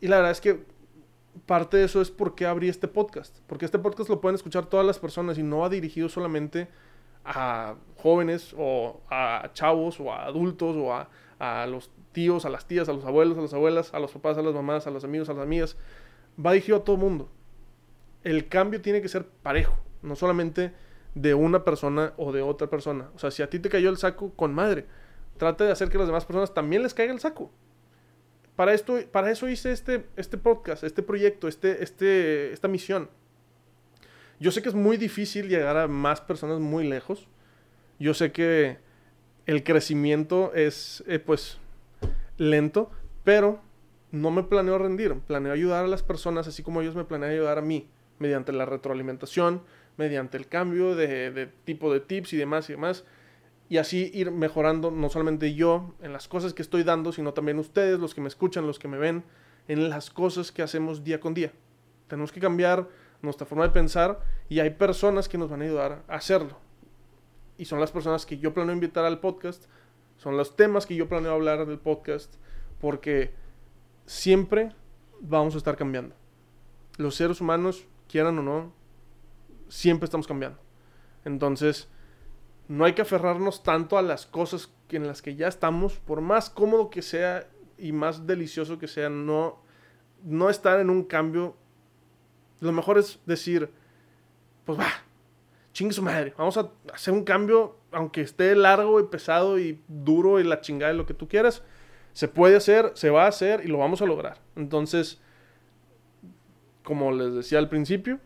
[0.00, 0.64] Y la verdad es que
[1.46, 3.38] parte de eso es por qué abrí este podcast.
[3.46, 6.68] Porque este podcast lo pueden escuchar todas las personas y no va dirigido solamente
[7.24, 12.66] a jóvenes o a chavos o a adultos o a, a los tíos, a las
[12.66, 15.04] tías, a los abuelos, a las abuelas, a los papás, a las mamás, a los
[15.04, 15.76] amigos, a las amigas.
[16.44, 17.30] Va dirigido a todo mundo
[18.24, 20.72] el cambio tiene que ser parejo, no solamente
[21.14, 23.08] de una persona o de otra persona.
[23.14, 24.86] O sea, si a ti te cayó el saco, con madre,
[25.36, 27.50] trata de hacer que las demás personas también les caiga el saco.
[28.60, 33.08] Para, esto, para eso hice este, este podcast, este proyecto, este, este, esta misión.
[34.38, 37.26] Yo sé que es muy difícil llegar a más personas muy lejos.
[37.98, 38.76] Yo sé que
[39.46, 41.56] el crecimiento es, eh, pues,
[42.36, 42.90] lento,
[43.24, 43.62] pero
[44.10, 45.14] no me planeo rendir.
[45.26, 47.88] Planeo ayudar a las personas así como ellos me planean ayudar a mí
[48.18, 49.62] mediante la retroalimentación,
[49.96, 53.06] mediante el cambio de, tipo de tips y demás y demás.
[53.70, 57.56] Y así ir mejorando no solamente yo en las cosas que estoy dando, sino también
[57.60, 59.22] ustedes, los que me escuchan, los que me ven,
[59.68, 61.52] en las cosas que hacemos día con día.
[62.08, 62.88] Tenemos que cambiar
[63.22, 64.18] nuestra forma de pensar
[64.48, 66.58] y hay personas que nos van a ayudar a hacerlo.
[67.58, 69.66] Y son las personas que yo planeo invitar al podcast,
[70.16, 72.34] son los temas que yo planeo hablar del podcast,
[72.80, 73.32] porque
[74.04, 74.74] siempre
[75.20, 76.16] vamos a estar cambiando.
[76.96, 78.72] Los seres humanos quieran o no,
[79.68, 80.58] siempre estamos cambiando.
[81.24, 81.88] Entonces,
[82.70, 86.48] no hay que aferrarnos tanto a las cosas en las que ya estamos, por más
[86.48, 89.60] cómodo que sea y más delicioso que sea, no,
[90.22, 91.56] no estar en un cambio.
[92.60, 93.70] Lo mejor es decir,
[94.64, 94.86] pues va,
[95.72, 100.38] chingue su madre, vamos a hacer un cambio, aunque esté largo y pesado y duro
[100.38, 101.64] y la chingada de lo que tú quieras,
[102.12, 104.38] se puede hacer, se va a hacer y lo vamos a lograr.
[104.54, 105.20] Entonces,
[106.84, 108.20] como les decía al principio,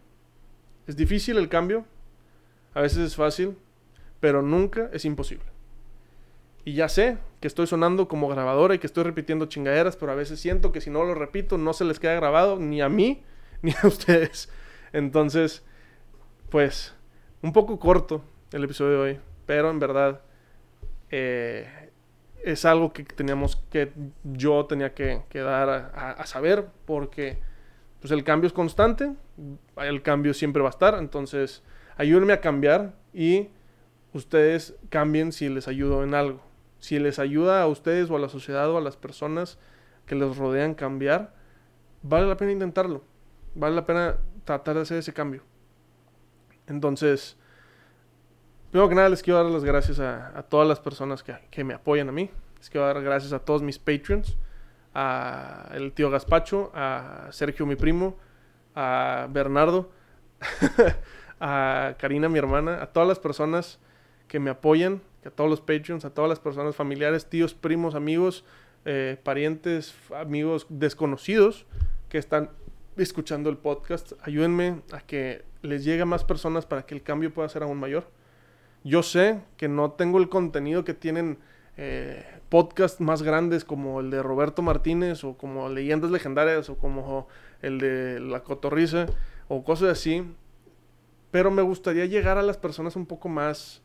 [0.86, 1.86] es difícil el cambio,
[2.74, 3.56] a veces es fácil,
[4.20, 5.46] pero nunca es imposible.
[6.64, 10.14] Y ya sé que estoy sonando como grabadora y que estoy repitiendo chingaderas, pero a
[10.14, 13.22] veces siento que si no lo repito no se les queda grabado ni a mí
[13.62, 14.50] ni a ustedes.
[14.92, 15.64] Entonces,
[16.50, 16.94] pues,
[17.42, 20.22] un poco corto el episodio de hoy, pero en verdad
[21.10, 21.90] eh,
[22.42, 23.92] es algo que teníamos que,
[24.22, 27.38] yo tenía que, dar a saber porque
[28.04, 29.14] pues el cambio es constante,
[29.78, 31.62] el cambio siempre va a estar, entonces
[31.96, 33.48] ayúdenme a cambiar y
[34.14, 36.40] ustedes cambien si les ayudo en algo.
[36.78, 39.58] Si les ayuda a ustedes o a la sociedad o a las personas
[40.06, 41.34] que les rodean cambiar,
[42.02, 43.02] vale la pena intentarlo.
[43.54, 45.42] Vale la pena tratar de hacer ese cambio.
[46.66, 47.36] Entonces,
[48.70, 51.74] primero que nada les quiero dar las gracias a, todas las personas que, que, me
[51.74, 52.30] apoyan a mí.
[52.58, 54.36] Les quiero dar gracias a todos mis Patreons
[54.94, 58.16] a el tío Gaspacho, a Sergio mi primo,
[58.74, 59.90] a Bernardo,
[61.40, 63.80] a Karina mi hermana, a todas las personas
[64.28, 68.44] que me apoyan, a todos los Patreons, a todas las personas familiares, tíos, primos, amigos,
[68.84, 71.66] eh, parientes, amigos desconocidos
[72.08, 72.50] que están
[72.96, 74.12] escuchando el podcast.
[74.22, 77.78] Ayúdenme a que les llegue a más personas para que el cambio pueda ser aún
[77.78, 78.10] mayor.
[78.84, 81.38] Yo sé que no tengo el contenido que tienen
[81.76, 87.26] eh, podcasts más grandes como el de Roberto Martínez o como Leyendas Legendarias o como
[87.62, 89.06] el de La Cotorriza
[89.48, 90.22] o cosas así.
[91.30, 93.82] Pero me gustaría llegar a las personas un poco más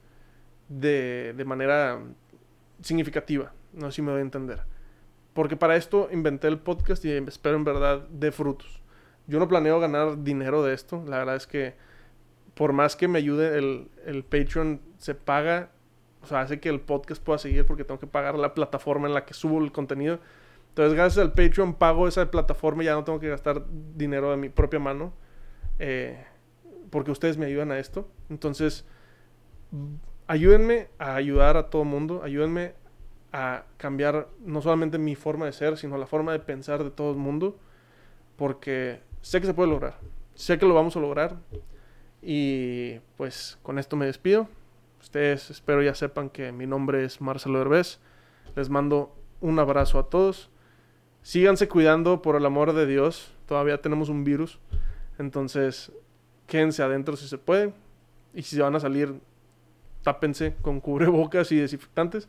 [0.69, 1.99] de, de manera
[2.81, 3.51] significativa.
[3.73, 4.61] No sé si me voy a entender.
[5.33, 8.81] Porque para esto inventé el podcast y espero en verdad de frutos.
[9.27, 11.03] Yo no planeo ganar dinero de esto.
[11.07, 11.75] La verdad es que
[12.55, 15.71] por más que me ayude el, el Patreon se paga.
[16.21, 19.13] O sea, hace que el podcast pueda seguir porque tengo que pagar la plataforma en
[19.13, 20.19] la que subo el contenido.
[20.69, 23.65] Entonces, gracias al Patreon pago esa plataforma y ya no tengo que gastar
[23.95, 25.13] dinero de mi propia mano.
[25.77, 26.25] Eh,
[26.89, 28.09] porque ustedes me ayudan a esto.
[28.29, 28.85] Entonces,
[30.29, 32.21] ayúdenme a ayudar a todo mundo.
[32.23, 32.73] Ayúdenme
[33.33, 37.11] a cambiar no solamente mi forma de ser, sino la forma de pensar de todo
[37.11, 37.57] el mundo.
[38.37, 39.97] Porque sé que se puede lograr.
[40.35, 41.35] Sé que lo vamos a lograr.
[42.21, 44.47] Y pues con esto me despido.
[45.01, 47.99] Ustedes espero ya sepan que mi nombre es Marcelo Herbés.
[48.55, 50.51] Les mando un abrazo a todos.
[51.23, 53.33] Síganse cuidando por el amor de Dios.
[53.47, 54.59] Todavía tenemos un virus.
[55.17, 55.91] Entonces,
[56.45, 57.73] quédense adentro si se puede.
[58.35, 59.19] Y si van a salir,
[60.03, 62.27] tápense con cubrebocas y desinfectantes.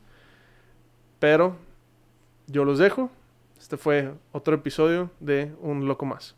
[1.19, 1.57] Pero
[2.47, 3.11] yo los dejo.
[3.59, 6.35] Este fue otro episodio de Un Loco Más.